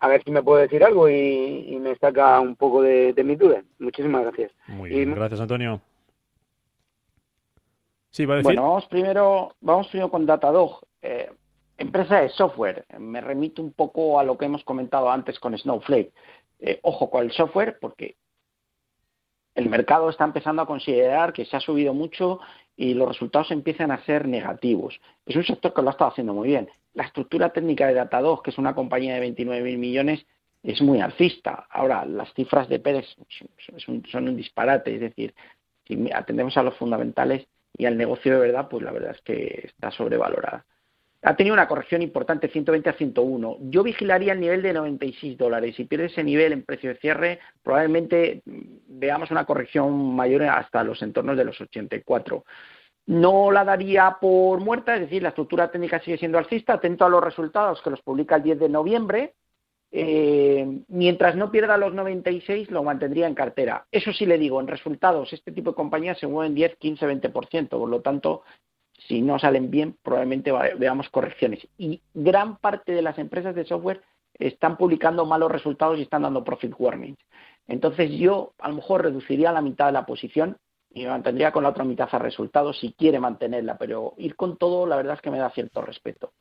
a 0.00 0.08
ver 0.08 0.22
si 0.22 0.30
me 0.30 0.42
puede 0.42 0.64
decir 0.64 0.84
algo 0.84 1.08
y, 1.08 1.78
me 1.80 1.96
saca 1.96 2.38
un 2.40 2.56
poco 2.56 2.82
de, 2.82 3.14
mi 3.24 3.36
duda. 3.36 3.62
Muchísimas 3.78 4.22
gracias. 4.24 4.52
Muy 4.66 4.90
bien, 4.90 5.14
gracias 5.14 5.40
Antonio. 5.40 5.80
Sí, 8.10 8.26
va 8.26 8.34
a 8.34 8.36
decir. 8.38 8.48
Bueno, 8.48 8.64
vamos 8.64 8.86
primero, 8.86 9.54
vamos 9.62 9.88
primero 9.88 10.10
con 10.10 10.26
Datadog. 10.26 10.80
Eh, 11.00 11.30
empresa 11.78 12.20
de 12.20 12.28
software. 12.28 12.84
Me 12.98 13.22
remito 13.22 13.62
un 13.62 13.72
poco 13.72 14.20
a 14.20 14.24
lo 14.24 14.36
que 14.36 14.44
hemos 14.44 14.62
comentado 14.64 15.10
antes 15.10 15.40
con 15.40 15.56
Snowflake. 15.56 16.12
Eh, 16.58 16.80
ojo 16.82 17.08
con 17.08 17.24
el 17.24 17.32
software 17.32 17.78
porque 17.80 18.16
el 19.54 19.68
mercado 19.68 20.10
está 20.10 20.24
empezando 20.24 20.62
a 20.62 20.66
considerar 20.66 21.32
que 21.32 21.44
se 21.44 21.56
ha 21.56 21.60
subido 21.60 21.94
mucho 21.94 22.40
y 22.76 22.94
los 22.94 23.08
resultados 23.08 23.50
empiezan 23.50 23.90
a 23.90 24.04
ser 24.04 24.26
negativos. 24.26 25.00
Es 25.26 25.36
un 25.36 25.44
sector 25.44 25.72
que 25.74 25.82
lo 25.82 25.88
ha 25.88 25.92
estado 25.92 26.10
haciendo 26.10 26.34
muy 26.34 26.48
bien. 26.48 26.68
La 26.94 27.04
estructura 27.04 27.52
técnica 27.52 27.86
de 27.86 27.94
Datadog, 27.94 28.42
que 28.42 28.50
es 28.50 28.58
una 28.58 28.74
compañía 28.74 29.18
de 29.18 29.34
29.000 29.34 29.78
millones, 29.78 30.26
es 30.62 30.80
muy 30.80 31.00
alcista. 31.00 31.66
Ahora, 31.70 32.04
las 32.04 32.32
cifras 32.34 32.68
de 32.68 32.78
Pérez 32.78 33.06
son 33.76 34.28
un 34.28 34.36
disparate, 34.36 34.94
es 34.94 35.00
decir, 35.00 35.34
si 35.86 36.10
atendemos 36.12 36.56
a 36.56 36.62
los 36.62 36.76
fundamentales 36.76 37.46
y 37.76 37.86
al 37.86 37.96
negocio 37.96 38.32
de 38.32 38.40
verdad, 38.40 38.68
pues 38.68 38.82
la 38.82 38.92
verdad 38.92 39.12
es 39.12 39.20
que 39.22 39.62
está 39.66 39.90
sobrevalorada 39.90 40.64
ha 41.22 41.36
tenido 41.36 41.54
una 41.54 41.68
corrección 41.68 42.02
importante, 42.02 42.48
120 42.48 42.90
a 42.90 42.94
101. 42.94 43.58
Yo 43.62 43.84
vigilaría 43.84 44.32
el 44.32 44.40
nivel 44.40 44.60
de 44.60 44.72
96 44.72 45.38
dólares. 45.38 45.76
Si 45.76 45.84
pierde 45.84 46.06
ese 46.06 46.24
nivel 46.24 46.52
en 46.52 46.64
precio 46.64 46.90
de 46.90 46.98
cierre, 46.98 47.38
probablemente 47.62 48.42
veamos 48.44 49.30
una 49.30 49.44
corrección 49.44 50.16
mayor 50.16 50.42
hasta 50.44 50.82
los 50.82 51.00
entornos 51.00 51.36
de 51.36 51.44
los 51.44 51.60
84. 51.60 52.44
No 53.06 53.52
la 53.52 53.64
daría 53.64 54.16
por 54.20 54.60
muerta, 54.60 54.94
es 54.94 55.02
decir, 55.02 55.22
la 55.22 55.28
estructura 55.28 55.70
técnica 55.70 56.00
sigue 56.00 56.18
siendo 56.18 56.38
alcista, 56.38 56.74
atento 56.74 57.04
a 57.04 57.08
los 57.08 57.22
resultados 57.22 57.80
que 57.82 57.90
los 57.90 58.02
publica 58.02 58.36
el 58.36 58.42
10 58.42 58.58
de 58.58 58.68
noviembre. 58.68 59.34
Eh, 59.92 60.66
mientras 60.88 61.36
no 61.36 61.52
pierda 61.52 61.76
los 61.76 61.94
96, 61.94 62.70
lo 62.70 62.82
mantendría 62.82 63.28
en 63.28 63.34
cartera. 63.34 63.86
Eso 63.92 64.12
sí 64.12 64.26
le 64.26 64.38
digo, 64.38 64.60
en 64.60 64.66
resultados, 64.66 65.32
este 65.32 65.52
tipo 65.52 65.70
de 65.70 65.76
compañías 65.76 66.18
se 66.18 66.26
mueven 66.26 66.54
10, 66.54 66.76
15, 66.76 67.06
20%, 67.06 67.68
por 67.68 67.88
lo 67.88 68.00
tanto, 68.00 68.42
si 69.08 69.22
no 69.22 69.38
salen 69.38 69.70
bien, 69.70 69.96
probablemente 70.02 70.52
veamos 70.78 71.08
correcciones. 71.10 71.66
Y 71.78 72.00
gran 72.14 72.56
parte 72.56 72.92
de 72.92 73.02
las 73.02 73.18
empresas 73.18 73.54
de 73.54 73.64
software 73.64 74.02
están 74.34 74.76
publicando 74.76 75.26
malos 75.26 75.50
resultados 75.50 75.98
y 75.98 76.02
están 76.02 76.22
dando 76.22 76.44
profit 76.44 76.74
warnings. 76.78 77.18
Entonces 77.68 78.10
yo 78.10 78.54
a 78.58 78.68
lo 78.68 78.76
mejor 78.76 79.02
reduciría 79.02 79.52
la 79.52 79.60
mitad 79.60 79.86
de 79.86 79.92
la 79.92 80.06
posición 80.06 80.56
y 80.90 81.04
me 81.04 81.10
mantendría 81.10 81.52
con 81.52 81.62
la 81.62 81.70
otra 81.70 81.84
mitad 81.84 82.08
a 82.10 82.18
resultados 82.18 82.78
si 82.78 82.92
quiere 82.92 83.18
mantenerla, 83.18 83.78
pero 83.78 84.14
ir 84.18 84.36
con 84.36 84.56
todo 84.56 84.86
la 84.86 84.96
verdad 84.96 85.14
es 85.14 85.20
que 85.20 85.30
me 85.30 85.38
da 85.38 85.50
cierto 85.50 85.80
respeto. 85.80 86.32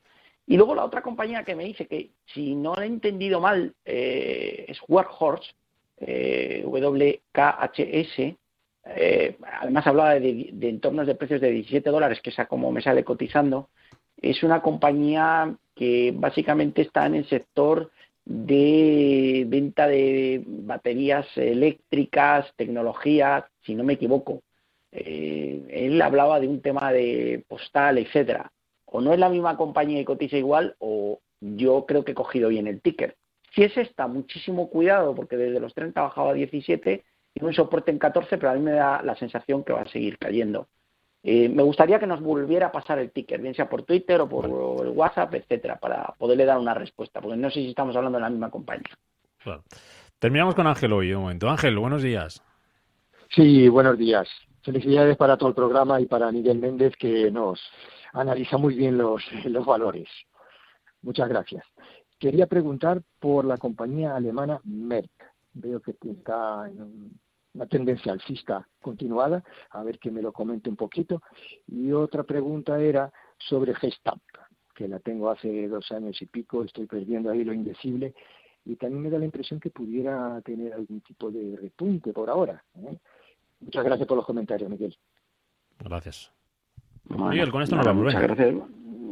Y 0.48 0.58
luego 0.58 0.76
la 0.76 0.84
otra 0.84 1.02
compañía 1.02 1.44
que 1.44 1.56
me 1.56 1.64
dice 1.64 1.88
que 1.88 2.12
si 2.26 2.56
no 2.56 2.76
lo 2.76 2.82
he 2.82 2.88
entendido 2.88 3.40
mal 3.40 3.76
eh, 3.86 4.66
es 4.68 4.80
Workhorse, 4.88 5.52
eh, 5.98 6.64
WKHS, 6.66 8.36
eh, 8.86 9.38
además 9.60 9.86
hablaba 9.88 10.20
de, 10.20 10.54
entornos 10.62 11.08
de 11.08 11.16
precios 11.16 11.42
de 11.42 11.52
17 11.52 11.90
dólares, 11.90 12.20
que 12.22 12.32
es 12.32 12.48
como 12.48 12.72
me 12.72 12.82
sale 12.82 13.04
cotizando, 13.04 13.70
es 14.18 14.44
una 14.44 14.62
compañía 14.62 15.56
que 15.76 16.14
básicamente 16.16 16.82
está 16.84 17.06
en 17.06 17.16
el 17.16 17.28
sector 17.28 17.92
de 18.26 19.46
venta 19.48 19.88
de 19.88 20.44
baterías 20.46 21.26
eléctricas, 21.36 22.54
tecnología, 22.56 23.48
si 23.66 23.76
no 23.76 23.84
me 23.84 23.94
equivoco. 23.94 24.42
Eh, 24.92 25.66
él 25.70 26.02
hablaba 26.02 26.40
de 26.40 26.48
un 26.48 26.62
tema 26.62 26.92
de 26.92 27.44
postal, 27.48 27.98
etcétera. 27.98 28.52
O 28.86 29.02
no 29.02 29.14
es 29.14 29.20
la 29.20 29.30
misma 29.30 29.58
compañía 29.58 30.00
y 30.00 30.06
cotiza 30.06 30.38
igual, 30.38 30.76
o 30.80 31.20
yo 31.40 31.86
creo 31.86 32.04
que 32.04 32.12
he 32.12 32.16
cogido 32.16 32.50
bien 32.50 32.68
el 32.68 32.82
ticker. 32.82 33.16
Si 33.56 33.64
es 33.64 33.76
esta, 33.78 34.08
muchísimo 34.08 34.70
cuidado, 34.70 35.16
porque 35.16 35.38
desde 35.38 35.60
los 35.60 35.74
30 35.74 36.00
ha 36.00 36.04
bajado 36.04 36.30
a 36.30 36.34
17 36.34 37.04
tiene 37.34 37.48
un 37.48 37.54
soporte 37.54 37.92
en 37.92 38.00
14, 38.00 38.38
pero 38.38 38.52
a 38.52 38.56
mí 38.56 38.62
me 38.62 38.72
da 38.72 39.02
la 39.02 39.16
sensación 39.16 39.64
que 39.64 39.74
va 39.74 39.82
a 39.82 39.90
seguir 39.90 40.18
cayendo. 40.18 40.68
Eh, 41.24 41.50
me 41.50 41.62
gustaría 41.64 42.00
que 42.00 42.08
nos 42.08 42.22
volviera 42.22 42.68
a 42.68 42.72
pasar 42.72 42.98
el 43.00 43.12
ticker, 43.12 43.42
bien 43.42 43.54
sea 43.54 43.70
por 43.70 43.84
Twitter 43.84 44.20
o 44.22 44.28
por 44.28 44.46
el 44.46 44.90
WhatsApp, 44.90 45.34
etcétera, 45.36 45.80
para 45.80 46.16
poderle 46.18 46.46
dar 46.46 46.58
una 46.58 46.74
respuesta, 46.74 47.22
porque 47.22 47.38
no 47.38 47.50
sé 47.50 47.60
si 47.62 47.70
estamos 47.70 47.96
hablando 47.96 48.18
de 48.18 48.24
la 48.24 48.30
misma 48.30 48.50
compañía. 48.50 48.98
Terminamos 50.18 50.56
con 50.56 50.68
Ángel 50.68 50.94
hoy, 50.94 51.14
un 51.14 51.22
momento. 51.22 51.50
Ángel, 51.50 51.78
buenos 51.78 52.02
días. 52.02 52.44
Sí, 53.30 53.70
buenos 53.70 53.98
días. 53.98 54.28
Felicidades 54.64 55.16
para 55.16 55.38
todo 55.38 55.50
el 55.50 55.56
programa 55.56 56.02
y 56.02 56.06
para 56.06 56.32
Miguel 56.32 56.60
Méndez, 56.60 56.96
que 56.98 57.32
nos 57.32 57.60
analiza 58.14 58.58
muy 58.58 58.76
bien 58.76 58.98
los, 58.98 59.24
los 59.46 59.66
valores. 59.66 60.10
Muchas 61.04 61.30
gracias. 61.30 61.64
Quería 62.20 62.48
preguntar 62.48 63.02
por 63.20 63.46
la 63.46 63.58
compañía 63.58 64.16
alemana 64.16 64.60
Merck 64.64 65.31
veo 65.54 65.80
que 65.82 65.92
está 65.92 66.68
en 66.68 67.20
una 67.54 67.66
tendencia 67.66 68.14
alcista 68.14 68.68
continuada, 68.82 69.44
a 69.72 69.84
ver 69.84 70.00
que 70.00 70.12
me 70.12 70.22
lo 70.22 70.32
comente 70.32 70.70
un 70.70 70.76
poquito. 70.76 71.22
Y 71.68 71.92
otra 71.92 72.24
pregunta 72.24 72.80
era 72.80 73.12
sobre 73.38 73.76
Gestamp, 73.76 74.22
que 74.76 74.88
la 74.88 75.00
tengo 75.00 75.30
hace 75.30 75.68
dos 75.68 75.92
años 75.92 76.22
y 76.22 76.26
pico, 76.26 76.64
estoy 76.64 76.86
perdiendo 76.86 77.30
ahí 77.30 77.44
lo 77.44 77.54
indecible, 77.54 78.14
y 78.64 78.76
también 78.76 79.02
me 79.02 79.10
da 79.10 79.18
la 79.18 79.26
impresión 79.26 79.60
que 79.60 79.72
pudiera 79.72 80.40
tener 80.42 80.74
algún 80.74 81.02
tipo 81.02 81.32
de 81.32 81.58
repunte 81.58 82.14
por 82.14 82.30
ahora. 82.30 82.64
¿eh? 82.76 82.98
Muchas 83.60 83.84
gracias 83.84 84.08
por 84.08 84.18
los 84.18 84.26
comentarios, 84.26 84.70
Miguel. 84.70 84.96
Gracias. 85.80 86.32
Miguel, 87.06 87.52
con 87.52 87.64
esto 87.64 87.76
nos 87.76 87.86
vamos. 87.86 88.06
Muchas 88.06 88.22
gracias. 88.22 88.56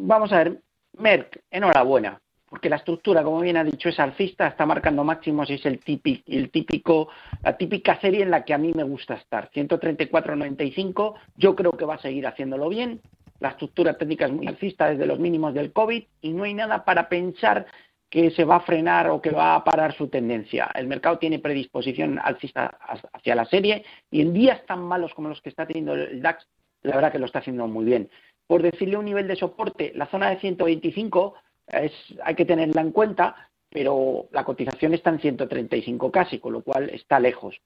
Vamos 0.02 0.32
a 0.32 0.38
ver, 0.38 0.62
Merck, 0.94 1.44
enhorabuena 1.50 2.22
porque 2.50 2.70
la 2.70 2.78
estructura, 2.78 3.24
como 3.24 3.42
bien 3.42 3.58
ha 3.58 3.64
dicho, 3.64 3.90
es 3.90 4.00
alcista, 4.00 4.48
está 4.48 4.66
marcando 4.66 5.04
máximos 5.04 5.50
y 5.50 5.54
es 5.54 5.66
el 5.66 5.80
típico, 5.80 6.24
el 6.28 6.50
típico, 6.50 7.10
la 7.44 7.56
típica 7.58 8.00
serie 8.00 8.24
en 8.24 8.32
la 8.32 8.44
que 8.44 8.54
a 8.54 8.58
mí 8.58 8.74
me 8.74 8.84
gusta 8.84 9.16
estar. 9.16 9.52
134.95, 9.52 11.14
yo 11.38 11.56
creo 11.56 11.72
que 11.74 11.86
va 11.86 11.96
a 11.96 12.02
seguir 12.02 12.26
haciéndolo 12.26 12.70
bien. 12.70 13.02
La 13.40 13.50
estructura 13.50 13.98
técnica 13.98 14.26
es 14.26 14.32
muy 14.32 14.48
alcista 14.48 14.90
desde 14.90 15.06
los 15.06 15.20
mínimos 15.20 15.54
del 15.54 15.72
COVID 15.72 16.04
y 16.22 16.30
no 16.34 16.44
hay 16.44 16.54
nada 16.54 16.84
para 16.84 17.08
pensar 17.08 17.68
que 18.10 18.32
se 18.32 18.44
va 18.44 18.56
a 18.56 18.62
frenar 18.62 19.10
o 19.12 19.22
que 19.22 19.30
va 19.30 19.56
a 19.56 19.64
parar 19.64 19.94
su 19.94 20.08
tendencia. 20.08 20.70
El 20.74 20.88
mercado 20.88 21.20
tiene 21.20 21.38
predisposición 21.38 22.20
alcista 22.22 22.78
hacia 23.14 23.36
la 23.36 23.46
serie 23.46 23.86
y 24.10 24.22
en 24.22 24.34
días 24.34 24.66
tan 24.66 24.82
malos 24.82 25.14
como 25.14 25.30
los 25.30 25.42
que 25.42 25.50
está 25.50 25.68
teniendo 25.68 25.94
el 25.94 26.22
DAX, 26.22 26.48
la 26.82 26.96
verdad 26.96 27.12
que 27.12 27.20
lo 27.20 27.28
está 27.28 27.40
haciendo 27.40 27.68
muy 27.68 27.86
bien. 27.86 28.10
Por 28.48 28.64
decirle 28.64 28.98
un 28.98 29.06
nivel 29.06 29.28
de 29.28 29.36
soporte, 29.36 29.92
la 29.94 30.08
zona 30.08 30.32
de 30.32 30.40
125 30.40 31.36
hay 31.72 32.36
que 32.36 32.46
tenerla 32.46 32.82
en 32.82 32.92
cuenta, 32.92 33.50
pero 33.70 34.28
la 34.32 34.44
cotización 34.44 34.94
está 34.94 35.10
en 35.12 35.20
135 35.20 36.12
casi, 36.12 36.40
con 36.40 36.54
lo 36.54 36.62
cual 36.62 36.90
está 36.90 37.20
lejos. 37.20 37.60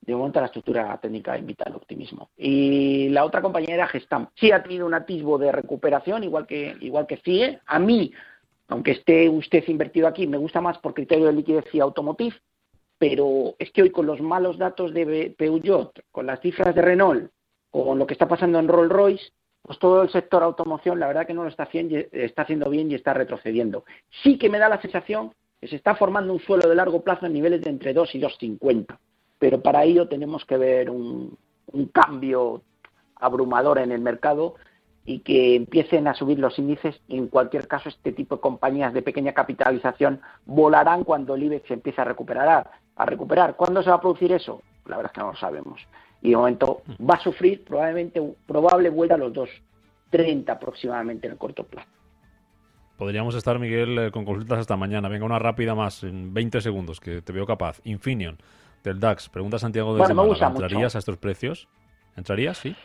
De 0.00 0.16
momento 0.16 0.40
la 0.40 0.46
estructura 0.46 0.98
técnica 0.98 1.36
invita 1.36 1.64
al 1.66 1.76
optimismo. 1.76 2.30
Y 2.36 3.10
la 3.10 3.24
otra 3.24 3.42
compañía 3.42 3.74
era 3.74 3.86
Gestam. 3.86 4.28
Sí 4.34 4.50
ha 4.50 4.62
tenido 4.62 4.86
un 4.86 4.94
atisbo 4.94 5.36
de 5.36 5.52
recuperación, 5.52 6.24
igual 6.24 6.46
que, 6.46 6.74
igual 6.80 7.06
que 7.06 7.18
CIE. 7.18 7.60
A 7.66 7.78
mí, 7.78 8.10
aunque 8.68 8.92
esté 8.92 9.28
usted 9.28 9.62
invertido 9.68 10.08
aquí, 10.08 10.26
me 10.26 10.38
gusta 10.38 10.62
más 10.62 10.78
por 10.78 10.94
criterio 10.94 11.26
de 11.26 11.34
liquidez 11.34 11.66
y 11.74 11.80
automotive, 11.80 12.36
pero 12.98 13.54
es 13.58 13.70
que 13.72 13.82
hoy 13.82 13.90
con 13.90 14.06
los 14.06 14.20
malos 14.20 14.56
datos 14.56 14.94
de 14.94 15.34
Peugeot, 15.36 15.92
con 16.10 16.26
las 16.26 16.40
cifras 16.40 16.74
de 16.74 16.80
Renault, 16.80 17.30
con 17.70 17.98
lo 17.98 18.06
que 18.06 18.14
está 18.14 18.26
pasando 18.26 18.58
en 18.58 18.68
Rolls 18.68 18.92
Royce, 18.92 19.32
pues 19.62 19.78
todo 19.78 20.02
el 20.02 20.10
sector 20.10 20.42
automoción 20.42 20.98
la 20.98 21.06
verdad 21.06 21.26
que 21.26 21.34
no 21.34 21.42
lo 21.42 21.48
está 21.48 21.64
haciendo, 21.64 22.70
bien 22.70 22.90
y 22.90 22.94
está 22.94 23.14
retrocediendo. 23.14 23.84
Sí 24.22 24.38
que 24.38 24.48
me 24.48 24.58
da 24.58 24.68
la 24.68 24.80
sensación 24.80 25.32
que 25.60 25.68
se 25.68 25.76
está 25.76 25.94
formando 25.94 26.32
un 26.32 26.40
suelo 26.40 26.68
de 26.68 26.74
largo 26.74 27.02
plazo 27.02 27.26
en 27.26 27.34
niveles 27.34 27.60
de 27.60 27.70
entre 27.70 27.92
2 27.92 28.14
y 28.14 28.20
2,50, 28.20 28.98
pero 29.38 29.60
para 29.60 29.84
ello 29.84 30.08
tenemos 30.08 30.44
que 30.44 30.56
ver 30.56 30.90
un, 30.90 31.38
cambio 31.92 32.62
abrumador 33.16 33.78
en 33.78 33.92
el 33.92 34.00
mercado 34.00 34.56
y 35.04 35.20
que 35.20 35.54
empiecen 35.54 36.08
a 36.08 36.14
subir 36.14 36.38
los 36.38 36.58
índices 36.58 37.00
en 37.08 37.28
cualquier 37.28 37.68
caso 37.68 37.88
este 37.88 38.12
tipo 38.12 38.36
de 38.36 38.40
compañías 38.40 38.92
de 38.92 39.02
pequeña 39.02 39.34
capitalización 39.34 40.20
volarán 40.46 41.04
cuando 41.04 41.34
el 41.34 41.44
IBEX 41.44 41.70
empiece 41.70 42.00
a 42.00 42.04
recuperar. 42.04 42.70
A 42.96 43.06
recuperar. 43.06 43.54
¿Cuándo 43.56 43.82
se 43.82 43.90
va 43.90 43.96
a 43.96 44.00
producir 44.00 44.32
eso? 44.32 44.62
La 44.86 44.96
verdad 44.96 45.12
es 45.12 45.14
que 45.14 45.20
no 45.20 45.30
lo 45.30 45.36
sabemos 45.36 45.86
y 46.22 46.30
de 46.30 46.36
momento 46.36 46.82
va 47.00 47.14
a 47.14 47.20
sufrir 47.20 47.64
probablemente 47.64 48.22
probable 48.46 48.90
vuelta 48.90 49.14
a 49.14 49.18
los 49.18 49.32
2.30 49.32 50.50
aproximadamente 50.50 51.26
en 51.26 51.32
el 51.32 51.38
corto 51.38 51.64
plazo. 51.64 51.88
Podríamos 53.00 53.34
estar, 53.34 53.58
Miguel, 53.58 53.98
eh, 53.98 54.10
con 54.10 54.26
consultas 54.26 54.58
hasta 54.58 54.76
mañana. 54.76 55.08
Venga, 55.08 55.24
una 55.24 55.38
rápida 55.38 55.74
más, 55.74 56.04
en 56.04 56.34
20 56.34 56.60
segundos, 56.60 57.00
que 57.00 57.22
te 57.22 57.32
veo 57.32 57.46
capaz. 57.46 57.80
Infineon, 57.84 58.36
del 58.84 59.00
DAX. 59.00 59.30
Pregunta 59.30 59.58
Santiago 59.58 59.94
de 59.94 60.00
bueno, 60.00 60.34
¿Entrarías 60.34 60.94
a 60.94 60.98
estos 60.98 61.16
precios? 61.16 61.66
¿Entrarías? 62.14 62.58
Sí. 62.58 62.76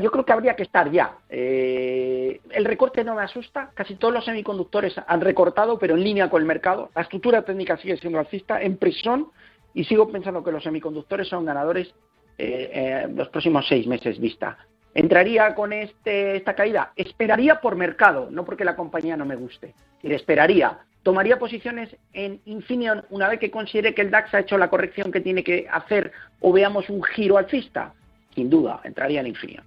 yo 0.00 0.10
creo 0.10 0.24
que 0.24 0.32
habría 0.32 0.56
que 0.56 0.62
estar 0.62 0.90
ya. 0.90 1.18
Eh, 1.28 2.40
el 2.50 2.64
recorte 2.64 3.04
no 3.04 3.14
me 3.14 3.22
asusta. 3.22 3.72
Casi 3.74 3.96
todos 3.96 4.14
los 4.14 4.24
semiconductores 4.24 4.94
han 5.06 5.20
recortado, 5.20 5.78
pero 5.78 5.94
en 5.94 6.02
línea 6.02 6.30
con 6.30 6.40
el 6.40 6.48
mercado. 6.48 6.90
La 6.94 7.02
estructura 7.02 7.42
técnica 7.42 7.76
sigue 7.76 7.98
siendo 7.98 8.18
alcista. 8.18 8.62
En 8.62 8.78
presión 8.78 9.28
y 9.74 9.84
sigo 9.84 10.10
pensando 10.10 10.42
que 10.42 10.52
los 10.52 10.62
semiconductores 10.62 11.28
son 11.28 11.44
ganadores 11.44 11.94
eh, 12.38 12.70
eh, 12.72 13.08
los 13.14 13.28
próximos 13.28 13.66
seis 13.68 13.86
meses 13.86 14.18
vista. 14.18 14.56
¿Entraría 14.94 15.54
con 15.54 15.72
este, 15.72 16.36
esta 16.36 16.54
caída? 16.54 16.92
Esperaría 16.96 17.60
por 17.60 17.76
mercado, 17.76 18.28
no 18.30 18.44
porque 18.44 18.64
la 18.64 18.76
compañía 18.76 19.16
no 19.16 19.24
me 19.24 19.36
guste. 19.36 19.74
Y 20.02 20.12
esperaría. 20.12 20.78
tomaría 21.02 21.38
posiciones 21.38 21.94
en 22.12 22.40
Infineon 22.44 23.04
una 23.10 23.28
vez 23.28 23.38
que 23.40 23.50
considere 23.50 23.94
que 23.94 24.02
el 24.02 24.10
DAX 24.10 24.34
ha 24.34 24.40
hecho 24.40 24.58
la 24.58 24.68
corrección 24.68 25.12
que 25.12 25.20
tiene 25.20 25.44
que 25.44 25.66
hacer 25.70 26.12
o 26.40 26.52
veamos 26.52 26.90
un 26.90 27.02
giro 27.02 27.38
alcista. 27.38 27.92
Sin 28.34 28.50
duda, 28.50 28.80
entraría 28.84 29.20
en 29.20 29.28
Infineon. 29.28 29.64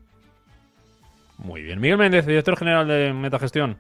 Muy 1.37 1.61
bien. 1.61 1.79
Miguel 1.79 1.97
Méndez, 1.97 2.25
director 2.25 2.57
general 2.57 2.87
de 2.87 3.13
Metagestión. 3.13 3.77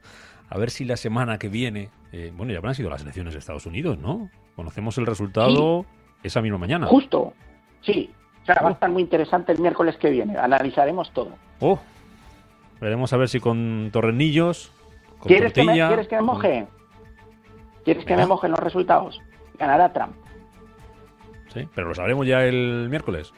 A 0.49 0.57
ver 0.57 0.69
si 0.69 0.85
la 0.85 0.97
semana 0.97 1.39
que 1.39 1.49
viene, 1.49 1.89
eh, 2.11 2.31
bueno, 2.35 2.51
ya 2.51 2.59
habrán 2.59 2.75
sido 2.75 2.89
las 2.89 3.01
elecciones 3.01 3.33
de 3.33 3.39
Estados 3.39 3.65
Unidos, 3.65 3.97
¿no? 3.97 4.29
Conocemos 4.55 4.97
el 4.97 5.05
resultado 5.05 5.85
esa 6.23 6.41
misma 6.41 6.57
mañana. 6.57 6.87
Justo, 6.87 7.33
sí. 7.81 8.09
O 8.43 8.45
sea, 8.45 8.55
va 8.55 8.67
a 8.67 8.71
oh. 8.71 8.73
estar 8.73 8.89
muy 8.89 9.01
interesante 9.01 9.51
el 9.51 9.59
miércoles 9.59 9.95
que 9.97 10.09
viene. 10.09 10.37
Analizaremos 10.37 11.11
todo. 11.11 11.31
Oh. 11.59 11.79
Veremos 12.81 13.13
a 13.13 13.17
ver 13.17 13.29
si 13.29 13.39
con 13.39 13.89
torrenillos, 13.93 14.71
con 15.19 15.29
¿Quieres, 15.29 15.53
que 15.53 15.63
me, 15.63 15.73
¿Quieres 15.73 16.07
que 16.07 16.15
me 16.15 16.21
moje? 16.21 16.67
¿Quieres 17.85 18.05
que 18.05 18.15
me 18.15 18.25
mojen 18.25 18.51
los 18.51 18.59
resultados? 18.59 19.21
Ganará 19.57 19.93
Trump. 19.93 20.15
Sí, 21.53 21.67
pero 21.75 21.89
lo 21.89 21.95
sabremos 21.95 22.25
ya 22.25 22.43
el 22.43 22.87
miércoles. 22.89 23.31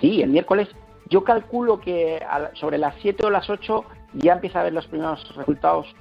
Sí, 0.00 0.22
el 0.22 0.30
miércoles. 0.30 0.68
Yo 1.10 1.24
calculo 1.24 1.80
que 1.80 2.22
sobre 2.54 2.78
las 2.78 2.94
7 3.00 3.26
o 3.26 3.30
las 3.30 3.48
8 3.50 3.84
ya 4.14 4.34
empieza 4.34 4.60
a 4.60 4.64
ver 4.64 4.72
los 4.72 4.86
primeros 4.86 5.34
resultados 5.36 5.94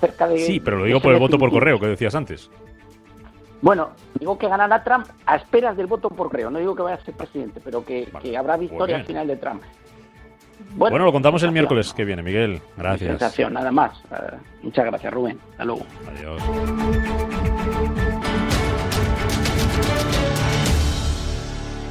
cerca 0.00 0.26
de... 0.28 0.38
Sí, 0.38 0.60
pero 0.60 0.78
lo 0.78 0.84
digo 0.84 1.00
por 1.00 1.12
el 1.12 1.20
voto 1.20 1.38
por 1.38 1.50
correo 1.50 1.78
que 1.78 1.86
decías 1.86 2.14
antes. 2.14 2.50
Bueno, 3.62 3.90
digo 4.18 4.38
que 4.38 4.48
ganará 4.48 4.82
Trump 4.82 5.06
a 5.26 5.36
esperas 5.36 5.76
del 5.76 5.86
voto 5.86 6.08
por 6.08 6.30
correo. 6.30 6.50
No 6.50 6.58
digo 6.58 6.74
que 6.74 6.82
vaya 6.82 6.96
a 6.96 7.04
ser 7.04 7.14
presidente, 7.14 7.60
pero 7.62 7.84
que, 7.84 8.08
habrá 8.36 8.56
victoria 8.56 8.96
al 8.96 9.04
final 9.04 9.26
de 9.26 9.36
Trump. 9.36 9.62
Bueno, 10.76 10.98
lo 10.98 11.12
contamos 11.12 11.42
el 11.42 11.52
miércoles 11.52 11.92
que 11.92 12.04
viene, 12.04 12.22
Miguel. 12.22 12.60
Gracias. 12.76 13.50
nada 13.50 13.72
más. 13.72 13.98
Eh, 14.10 14.36
muchas 14.62 14.84
gracias, 14.86 15.12
Rubén. 15.12 15.38
Hasta 15.52 15.64
luego. 15.64 15.82
Adiós. 16.08 17.39